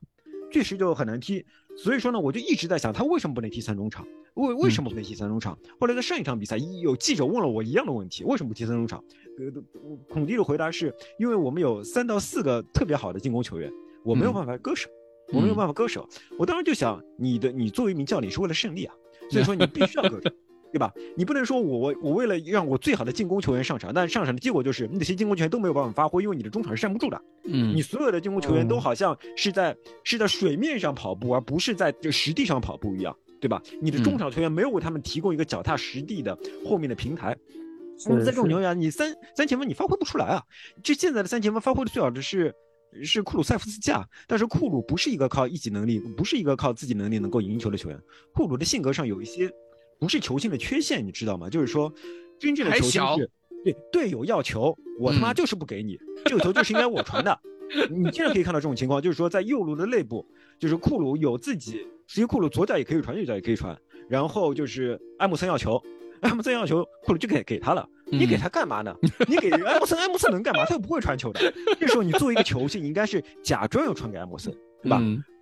[0.51, 1.45] 确实就很难踢。
[1.77, 4.05] 所以说呢，我就一直在想，他为什么不能踢三中场？
[4.35, 5.57] 为为什么不能踢三中场？
[5.79, 9.03] 后来在上一场比赛，有记者问了我一样的问题，为什么不踢三中场？
[9.37, 9.61] 呃，
[10.09, 13.71] 孔蒂的回答是因为我们有三到四个特别好的进攻球员，
[14.03, 14.89] 我没有办法割舍，
[15.33, 16.05] 我没有办法割舍。
[16.37, 18.93] 我当时就想，你的你作为一名教练是为了胜利啊，
[19.29, 20.33] 所以说你必须要割舍。
[20.71, 20.91] 对吧？
[21.17, 27.21] 你不能说我我我为了让我最好的进攻球员上场，但上场的结果就是那些进攻球员都没有办法发挥，因为你的中场是站不住的。
[27.45, 33.61] 嗯，你所有的进攻球员都好像是在是在水面上跑步，而不是在这实地上跑步一样，对吧？
[33.81, 37.35] 你的中场球员没有为他们提供一个脚踏实地的后面的平台。
[37.97, 40.43] 在这种情况下，你三三前锋你发挥不出来啊！
[40.83, 42.53] 这现在的三前锋发挥的最好的是
[43.03, 47.99] 是库鲁塞夫斯基啊，但是库鲁不是一个靠一己能力，不是一个靠自己能力能够赢球的球员。
[48.33, 49.51] 库鲁的性格上有一些。
[49.99, 51.49] 不是球星的缺陷，你知道吗？
[51.49, 51.93] 就是说，
[52.39, 53.29] 真正的球星是
[53.63, 57.37] 对队友要球，我他妈就是不给你，这个球就是应该我传的。
[57.91, 60.25] 你经常可以看到这种情况，就是说在右路的内部，
[60.57, 61.73] 就是库鲁有自己，
[62.07, 63.77] 实际库鲁左脚也可以传，右脚也可以传。
[64.07, 65.79] 然后就是埃姆森要球，
[66.21, 67.87] 埃姆森要球，库鲁就给给他了。
[68.11, 68.95] 你给他干嘛呢？
[69.27, 70.65] 你给 埃姆森，埃姆森能干嘛？
[70.65, 71.53] 他又不会传球的。
[71.79, 74.99] 这时候你作为一个球星，应该是假装要传给埃姆森，对吧？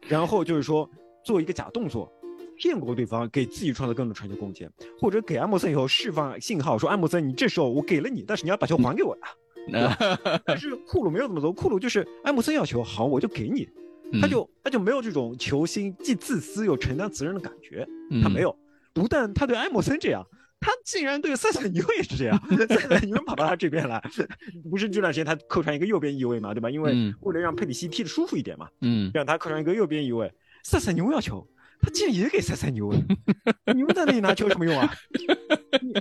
[0.10, 0.90] 然后就是说
[1.24, 2.12] 做一个假动作。
[2.58, 9.28] 骗过对方，给自己创造更多传球空间，或者给埃默森以后释放信号，说埃默森，你这时候我给了你，但是你要把球还给我呀。
[10.46, 13.68] 但是库鲁没有这么做，库鲁就是埃默森要球，好，我就给你，
[14.22, 17.88] 他就他就没有这种球星既自私又承担责任的感觉，
[18.24, 18.56] 他没有。
[18.94, 20.26] 不但他对埃默森这样，
[20.60, 22.42] 他竟然对塞塞尼翁也是这样。
[22.68, 24.02] 塞塞尼翁跑到他这边来，
[24.72, 26.72] 不是这段时间他客串一个右边翼位嘛，对吧？
[26.72, 30.34] 因为为了让佩里西踢的舒服一点嘛，嗯，让他客串一个右边翼位，
[30.64, 31.46] 塞塞尼翁要球。
[31.82, 33.00] 他竟然也给塞塞牛了，
[33.74, 34.94] 你们在那里拿球有什么用啊？
[35.82, 35.94] 你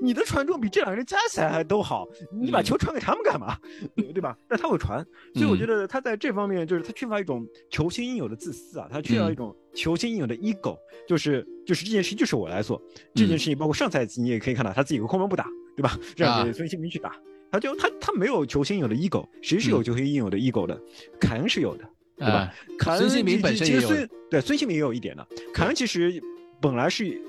[0.00, 2.06] 你的传中比这两个人加起来还都好，
[2.40, 3.58] 你把球传给他们干嘛？
[3.96, 4.36] 对吧？
[4.48, 5.04] 但他会传，
[5.34, 10.76] 所以我觉得他在这方面就是他缺乏一种球星应有的自私啊，他缺乏一种球星应有的 ego，
[11.08, 12.80] 就是就是这件事情就是我来做，
[13.14, 15.98] 这件事情包括上赛季你也可以看到他自己空门不打，对吧？
[16.16, 17.16] 让给孙兴民去打，
[17.50, 20.80] 他就他他没有球星应有的 ego，谁是有球星应有的 ego 的？
[21.20, 21.84] 凯恩是有的。
[22.16, 22.54] 对吧？
[22.78, 23.88] 凯恩孙兴民本身也有，
[24.30, 25.26] 对孙兴民也有一点的。
[25.52, 26.22] 凯恩其实
[26.60, 27.20] 本来是，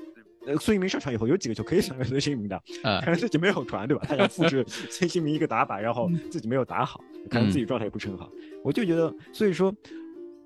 [0.46, 4.04] 呃，孙兴民上场以后有几个球可以传给孙兴民的，凯恩自己没有传，对吧？
[4.08, 8.30] 他想复制孙兴民一个打法，然后自己没有打好，可能自己状态也不是很好。
[8.62, 9.74] 我就觉得，所以说，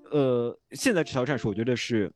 [0.09, 2.11] 呃，现在这条战术，我觉得是，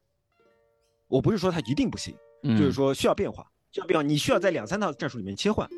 [1.07, 5.69] 我不是说他一定不行，就是说需要变化，需要变化，你需要在两三套战术里面切换。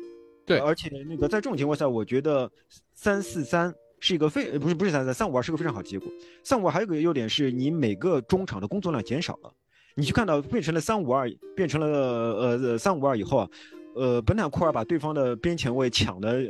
[0.46, 2.50] 对，而且那个在这种情况下，我觉得
[2.94, 3.74] 三四三。
[4.00, 6.08] 是一个非不是不是三三三五二是个非常好的结果。
[6.42, 9.52] 三五二还有个优点是你每个中场的工作量减少了。
[9.94, 13.48] 你去看到变成了三五二，变成了呃三五二以后啊，
[13.96, 16.40] 呃本坦库尔把对方的边前卫抢的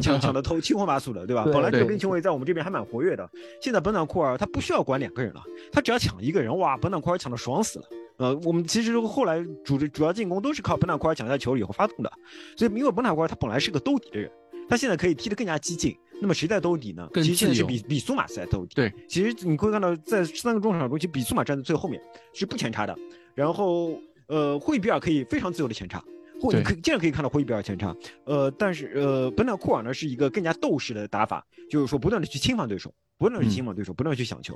[0.00, 1.44] 抢抢的头七荤八素的，对吧？
[1.44, 3.28] 本来这个边前卫在我们这边还蛮活跃的，
[3.60, 7.84] 现在本坦库尔他不需要管两个人了，他只要抢一个人，哇，本坦库尔抢的爽死了。
[8.16, 12.10] 呃，我们其实后来主主要进攻都是靠本坦库尔抢下球以后发动的，
[12.56, 14.30] 所以因为本坦库尔他本来是个兜底的人，
[14.66, 15.94] 他现在可以踢得更加激进。
[16.20, 17.08] 那么谁在兜底呢？
[17.14, 18.74] 其实现在是比比苏马在兜底。
[18.74, 22.00] 对，其实你会看到在三个中场中，其实比苏马站在最后面
[22.34, 22.96] 是不前插的。
[23.34, 26.02] 然后呃，霍伊比尔可以非常自由的前插，
[26.40, 27.94] 或你可经常可以看到霍伊比尔前插。
[28.24, 34.54] 呃，但是呃，本纳库尔呢是一个更加斗士的打法，就是说不断的去侵犯对手，不断的去侵犯对手，不断的去抢球。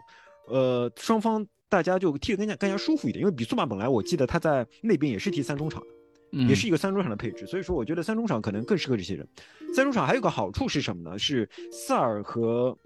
[0.49, 5.87] 呃，双方大家就踢得更加更加舒服一点，因为比苏马本来我记得他在那边也是踢三中场的。
[6.33, 9.29] 也是一个三中场的配置，所以说我觉得三中场可能更适合这些人。
[9.75, 11.19] 三中场还有个好处是什么呢？
[11.19, 12.77] 是萨尔和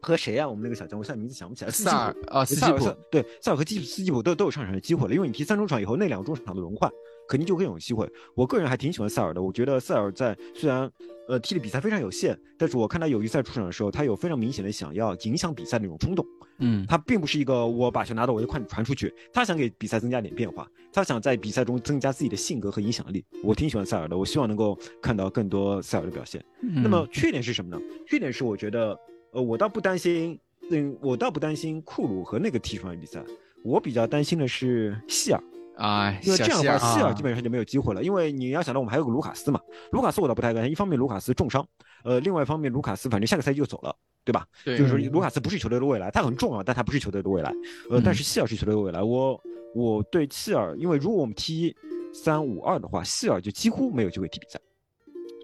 [0.00, 0.48] 和谁啊？
[0.48, 1.70] 我们那个小将，我现在名字想不起来。
[1.70, 6.90] 萨尔啊，斯基普对，萨尔和基斯基普都都有上场的机会了，因为你踢三中场以后，那两个中场的轮换
[7.30, 8.10] 肯定就更有机会。
[8.34, 10.90] 我个人还挺喜欢塞尔的，我觉得塞尔在虽然
[11.28, 16.26] 呃踢的比赛非常有限，但是我看他友谊赛出场的时候，他有非常明显的想要影响比赛的那种冲动。
[16.58, 23.24] 嗯，他并不是一个我把球拿到我就快传出去，他想给比赛增加点变化，他想在比赛中增加自己的性格和影响力。
[23.44, 26.44] 我挺喜欢塞尔的，我希望能够看到更多塞尔的表现。
[26.60, 27.80] 那么缺点是什么呢？
[28.06, 28.98] 缺点是我觉得，
[29.30, 30.38] 呃，我倒不担心，
[30.70, 33.24] 嗯，我倒不担心库鲁和那个踢出来比赛，
[33.62, 35.40] 我比较担心的是希尔。
[35.80, 38.02] 啊，因为这样的话，希尔基本上就没有机会了。
[38.02, 39.60] 因为你要想到我们还有个卢卡斯嘛，
[39.92, 41.66] 卢卡斯我倒不太担心，一方面卢卡斯重伤，
[42.04, 43.96] 呃，另外一方面卢卡斯反正下个赛季就走了。
[44.22, 44.46] 对吧？
[44.62, 47.50] 对就是说，卢卡斯不是球队的未来，他很重要，但他不是球队的未来。
[47.88, 49.02] 呃，但是希尔是球队的未来。
[49.02, 49.42] 我
[49.74, 51.74] 我对希尔，因为如果我们踢
[52.12, 54.60] 三五二的话，希尔就几乎没有机会踢比赛，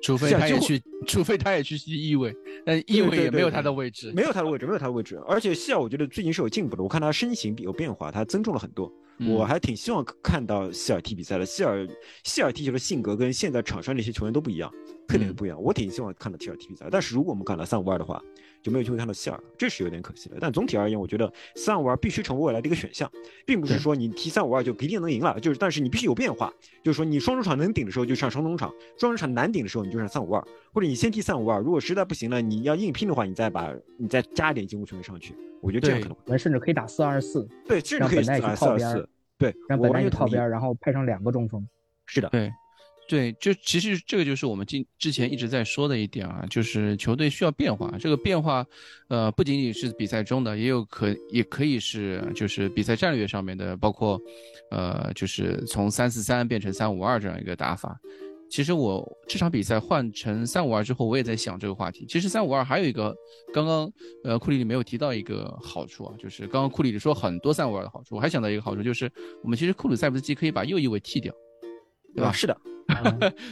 [0.03, 5.19] 除非他也去，除非他也去踢翼位，但翼位也没有他的位置，没有他的位置，没有他的位置。
[5.27, 8.93] 而且希尔，我觉得最近是有进步的，我看他身形有变化，他增重了很多。
[9.29, 11.47] 我还挺希望看到希尔踢比赛的。
[11.47, 11.89] 希尔
[12.25, 14.71] 希尔踢球的性格跟现在场上那些球员都不一样，
[15.09, 15.61] 特点都不一样。
[15.61, 16.87] 我挺希望看到希尔踢比赛。
[16.91, 18.23] 但是如果我们看到三五二的话，
[18.67, 20.37] 就没有机会看到希尔，这是有点可惜的。
[20.41, 23.09] 但总体而言，我觉得三五二必须成为未来的一个选项，
[23.47, 25.39] 并不是说你踢三五二就一定能赢了。
[25.39, 26.53] 就是，但是你必须有变化，
[26.83, 35.33] 就是说你双中场能顶的时候就上双中场，双中场难顶的时候你就上三五二，或者你先踢三五二，如果实在不行了，你要硬拼的话，你再把你再加一点进攻球员上去。
[35.61, 39.09] 我觉得这样可能，我们甚至可以打四二四，对，甚至可以打四二四。
[39.39, 41.65] 对，让本代去靠边，然后派上两个中锋。
[42.07, 42.53] 是的，对，
[43.09, 47.97] 对，就其实这个就是我们今之前一直在说的一点啊，就是球队需要变化。
[48.01, 48.67] 这个变化，
[49.09, 54.21] 呃，不仅仅是比赛中的，也有可也可以是就是比赛战略上面的，包括，
[54.71, 57.97] 呃，就是从三四三变成三五二这样一个打法。
[58.49, 62.07] 其实我这场比赛换成三五二之后，我也在想这个话题。
[62.09, 63.15] 其实三五二还有一个，
[63.53, 63.93] 刚刚
[64.23, 69.11] 呃库里里没有提到一个好处啊，就是刚刚库里里说很多三五二的好处，我还想到一个好处，就是
[69.43, 71.35] 我们其实库鲁塞夫斯基可以把右翼位替掉，
[72.19, 72.33] 对吧？
[72.33, 72.57] 是的，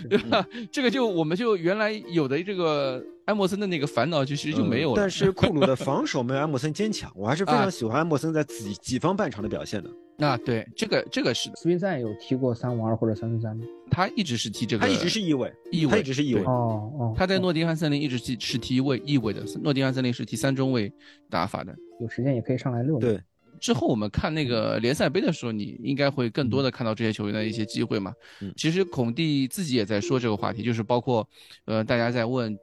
[0.09, 0.47] 对吧？
[0.73, 4.95] 这个就我们就原来有的这个埃默森的那个烦恼，就其实就没有了。
[4.97, 9.91] 但是 库鲁的防守没有埃默森坚强，我还是非常喜欢埃默森在己己方半场的表现的。
[10.17, 13.65] 那对这个这个是的斯宾塞有踢过三五二或者三四三吗？
[13.91, 16.43] 他一直是踢这个，他一直是翼位，翼位，他一直是翼位。
[16.45, 20.91] 哦哦，他在诺丁汉森林一直是是踢位翼位的，诺丁汉森林是踢三中卫
[21.29, 21.75] 打法的。
[22.01, 22.99] 有时间也可以上来溜。
[23.01, 23.21] 对，
[23.65, 28.13] 之后我们看那个联赛杯的时候，你应该会更多的看到这些球员的一些机会嘛。
[28.43, 31.27] 嗯，其实孔蒂自己也在说这个话题，就是包括，
[31.65, 32.55] 呃，大家在问，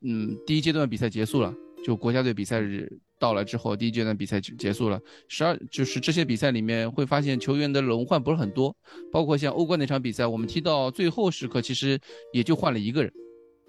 [0.00, 1.54] 嗯，第一阶段比赛结束了，
[1.84, 2.90] 就国家队比赛日。
[3.18, 4.98] 到了之后，第一阶段比赛结束了，
[5.28, 8.74] 十二就是这些比赛里面会发现球员的轮换不是很多，
[9.10, 11.98] 包括像欧冠那场比赛，我们踢到最后时刻，其实
[12.32, 13.12] 也就换了一个人，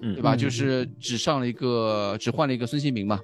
[0.02, 0.36] 嗯，对吧？
[0.36, 3.22] 就是只上了一个，只换了一个孙兴民嘛，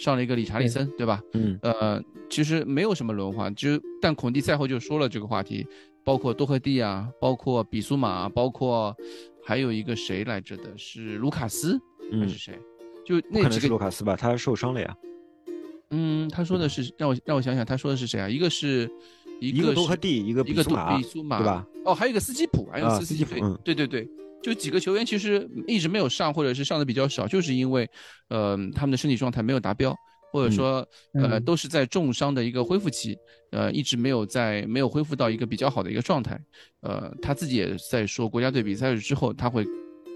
[0.00, 1.22] 上了一个理查利森，对吧？
[1.34, 3.68] 嗯，呃，其实没有什么轮换，就
[4.00, 5.66] 但孔蒂赛后就说了这个话题，
[6.02, 8.96] 包括多赫蒂啊，包括比苏马，包括
[9.44, 11.78] 还有一个谁来着的，是卢卡斯
[12.12, 12.58] 还是谁？
[13.04, 14.96] 就那几个卢卡斯吧，他受伤了呀。
[15.90, 18.26] 嗯，他说的是让我让我想想，他说的是谁啊？
[18.28, 18.90] 一个是
[19.38, 20.54] 一个多赫蒂，一个比
[21.02, 21.66] 苏马，对吧？
[21.84, 24.08] 哦，还有一个斯基普，还有斯基普，对对对。
[24.42, 27.88] 就几个球员其实一直没有上，或者是上的比较少，就是因为，
[28.28, 29.94] 呃，他们的身体状态没有达标，
[30.32, 33.16] 或者说，呃，都是在重伤的一个恢复期，
[33.50, 36.40] 呃，一直没有在没有恢复到一个比较好的一个状态。
[36.80, 39.66] 呃，他自己也在说，国家队比赛之后，他会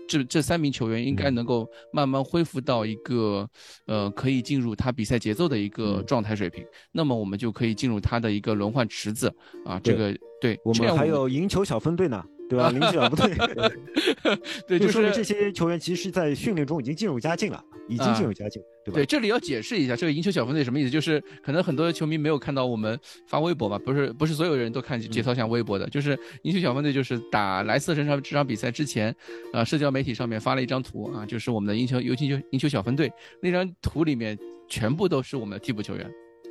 [0.09, 3.49] 这这三名球员应该能够慢慢恢复到一个，
[3.87, 9.31] 呃，可以进入他比赛节奏的一个状态水平，那么我们就可以进入他的一个轮换池子
[9.67, 9.79] 啊。
[9.81, 12.25] 这个对，我们还有赢球小分队呢。
[12.49, 12.71] 对吧？
[12.71, 13.35] 林奇啊，不对
[14.69, 18.97] 对，就说明这些球员其实是在训练中已经进入佳境了，已经进入佳境，对吧？
[18.97, 20.91] 对，这里要解释一下，这个赢球小分队什么意思？
[20.91, 23.79] 就是可能很多球迷没有看到我们发微博吧？
[23.79, 29.15] 不是，不是所有人都看节操像微博的，就是赢球小分队就是打莱斯特这场这场比赛之前，
[29.53, 34.39] 呃，社交媒体上面发了一张图啊，就是我们的赢球尤其就赢球小分队那张图里面
[34.69, 36.11] 全部都是我们的替补球员。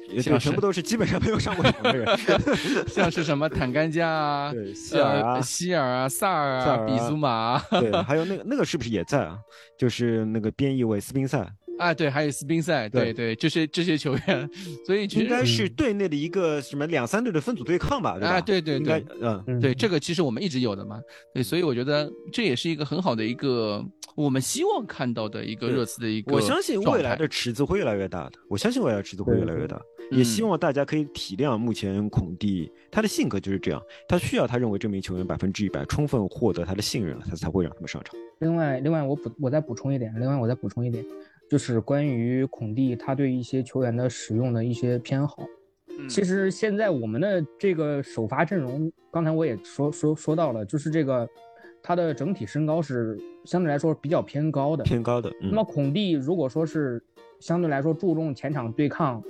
[0.10, 2.08] 对，全部都是基本上没有上过场的人，
[2.88, 9.38] 像是什么坦甘加啊， 对，希尔啊，希尔啊，萨尔啊，比苏马， 对，还有那个那个是不是也在啊？
[9.78, 11.46] 就是那个边翼位斯宾塞。
[11.80, 14.48] 啊，对，还有斯宾塞，对对，这些这些球员，
[14.86, 18.16] 所以应该是队内的一个什么两三队的分组对抗吧？
[18.22, 21.00] 啊，对对对，嗯，对，这个其实我们一直有的嘛，
[21.34, 23.84] 对，所以我觉得这也是一个很好的一个
[24.16, 26.32] 我们希望看到的一个热刺的一个。
[26.32, 29.82] 我相信未来的池子会越来越大的，我相信未来的池子会越来越大，
[30.12, 38.16] 也希望大家可以体谅目前孔蒂他的性格就是这样，他需要他认为这名球员百分之一百充分获得他的信任了，他才会让他们上场。
[38.40, 41.04] 另外，另外我补我再补充一点，另外我再补充一点。
[41.50, 45.46] 就是关于孔蒂他对一些球员的使用的一些偏好。
[46.10, 51.30] 其实现在我们的这个首发阵容，刚才我也说说说到了，就是这个
[51.84, 55.32] 他的整体身高是相对来说比较偏高的，偏高的。
[55.42, 57.04] 那么孔蒂如果说是
[57.40, 59.22] 相对来说注重前场对抗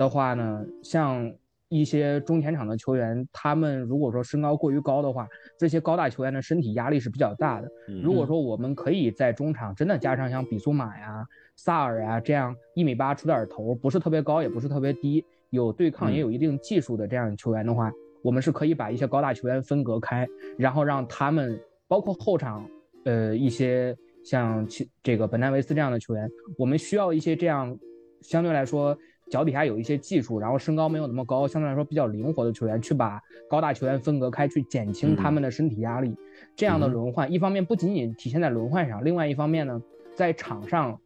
[0.00, 1.30] 的话呢，像。
[1.72, 7.70] 一些中前场的球员，他们如果说身高过于高的话，这些高大球员的身体压力是比较大的。
[8.02, 11.24] 如果说我们可以在中场真的加上像比苏马呀、
[11.54, 17.88] 萨尔呀这样一米八出点头，不是特别高，也不是特别低，有对抗也有一定技术的这样球员的话，
[18.24, 20.26] 我们是可以把一些高大球员分隔开，
[20.58, 22.68] 然后让他们包括后场，
[23.04, 24.66] 呃，一些像
[25.04, 26.28] 这个本戴维斯这样的球员，
[26.58, 27.78] 我们需要一些这样
[28.22, 28.98] 相对来说。
[29.30, 36.14] 脚底下有一些技术，然后身高没有那么高，相对来说比较灵活的球员，去把高大球员分隔开，去减轻他们的身体压力。
[36.56, 39.80] 这样的轮换，一方面不仅仅体现在轮换上，另外一方面呢，
[40.16, 40.98] 在场上，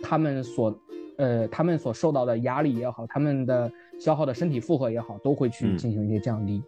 [0.00, 0.78] 他们所，
[1.18, 6.62] 呃，他们所受到的压力也好，他们的消耗的身体负荷也好，都会去进行一些降低。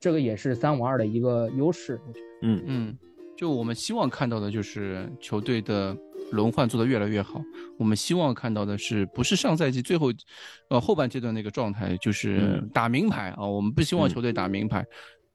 [0.00, 2.26] 这个也是三五二的一个优势，我觉得。
[2.40, 2.98] 嗯嗯，
[3.36, 5.94] 就我们希望看到的就是球队的。
[6.30, 7.42] 轮换做得越来越好，
[7.78, 10.12] 我们希望看到的是不是上赛季最后，
[10.68, 13.46] 呃后半阶段那个状态，就是打明牌啊。
[13.46, 14.84] 我们不希望球队打明牌，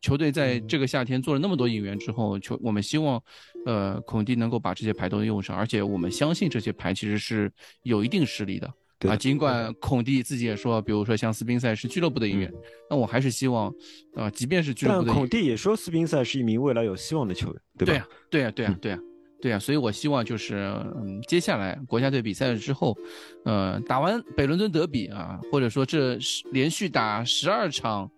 [0.02, 3.22] 球队在这个夏天做了那么多引援之后，球我们希望，
[3.66, 8.72] 呃孔蒂能够把这些牌都用上，而且我们相信这些牌其实是有一定实力的
[9.10, 9.16] 啊。
[9.16, 12.54] 尽管孔蒂自己也说，比如说像斯宾塞是俱乐部的引援，
[12.90, 13.74] 那我还是希望，
[14.16, 17.94] 啊，即便是俱乐部，但孔蒂也说斯宾塞是一名未来有希望的球员，对吧？
[17.94, 19.00] 对呀，对呀，对呀，对呀。
[19.44, 20.56] 对啊，所以我希望就是，
[20.96, 22.98] 嗯，接下来国家队比赛了之后，
[23.44, 26.18] 呃，打完北伦敦德比啊，或者说这
[26.54, 28.10] 连续打十二场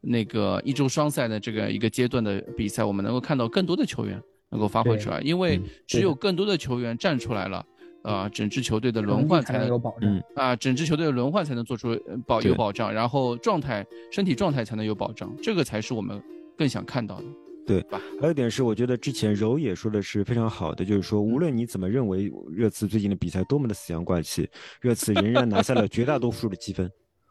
[0.00, 4.18] 那个一周双赛的这个一个阶段的比赛，我们能够看到更多的球员
[4.48, 7.62] 能够发挥出来，因为只有更多的球员站出来了，
[8.00, 11.94] 啊，整支球队的轮换才能有保障啊，整支球队的轮换才能做出
[12.26, 16.18] 保有保障，然后状态身体状态才能有保障，这个才是我们
[16.56, 17.24] 更想看到的。
[17.70, 17.86] 对，
[18.20, 24.48] 还有一点是，我觉得之前柔也说的是非常好的，就是说，无论你怎么认为热刺最近的比赛多么的死阳怪气，
[24.80, 26.90] 热刺仍然拿下了绝大多数的积分，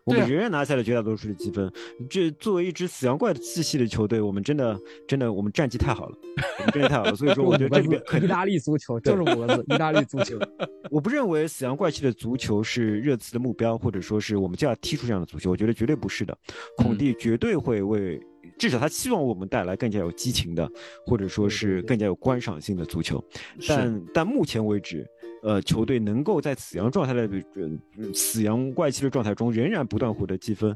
[0.09, 1.71] 我们仍然拿下了绝大多数的积分。
[2.09, 6.17] 这作为一支死羊怪的气息的球队，我们真的真的我们战绩太好了，
[6.59, 7.15] 我们战绩太好了。
[7.15, 10.37] 所以说，我觉得这里面意大利足球就是五个字：意大利足球。
[10.89, 16.37] 我不认为死羊怪气的足球是热刺的目标，或者说是我们就要踢出这样的足球，我觉得绝对不是的。
[16.77, 18.19] 孔蒂绝对会为。
[18.57, 20.69] 至少他希望我们带来更加有激情的，
[21.05, 23.23] 或者说是更加有观赏性的足球。
[23.67, 25.05] 但但目前为止，
[25.41, 27.21] 呃，球队能够在死阳状态的
[27.55, 30.75] 呃死阳怪气的状态中，仍然不断获得积分，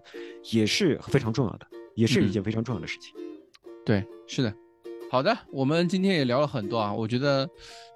[0.52, 3.14] 也是非常重要的，也是一件非常重要的事情。
[3.86, 4.54] 对，是的。
[5.12, 7.48] 好的，我们今天也聊了很多啊，我觉得，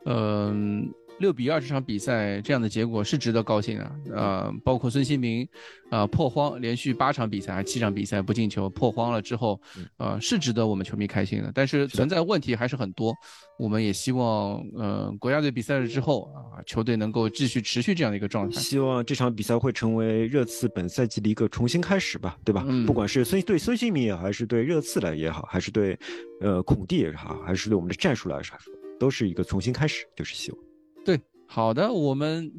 [0.06, 0.88] 嗯，
[1.20, 3.92] 六比二这场比赛这样的结果是值得高兴的。
[4.14, 5.48] 呃，包括孙兴民，
[5.90, 9.60] 呃破荒，连续八场比赛七场比赛不进球，破荒了之后，
[9.98, 11.52] 呃是值得我们球迷开心的。
[11.54, 13.14] 但是存在问题还是很多，
[13.58, 18.62] 我们也希望，呃国家队比赛了之后啊，球队能够继续持续这样的一个状态。
[18.62, 22.64] 希望这场比赛会成为热刺本赛季的一个重新开始吧，对吧？
[22.68, 25.98] 嗯不管是孙对孙兴民也好，还是对热刺来也好，还是对
[26.42, 28.56] 呃孔蒂也好，还是对我们的战术来说，
[29.00, 30.67] 都是一个重新开始，就是希望。
[31.08, 31.18] 对，
[31.48, 32.52] 好的，我们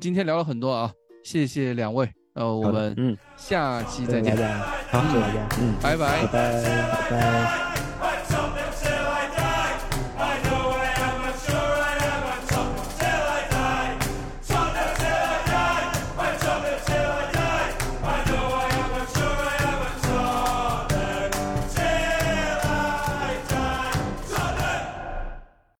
[0.00, 0.92] 今天聊了很多啊，
[1.24, 4.58] 谢谢两位，呃，我们嗯，下期再见，大家，
[4.92, 5.74] 好，谢谢大家，嗯。
[5.82, 7.75] 拜拜拜拜，拜拜。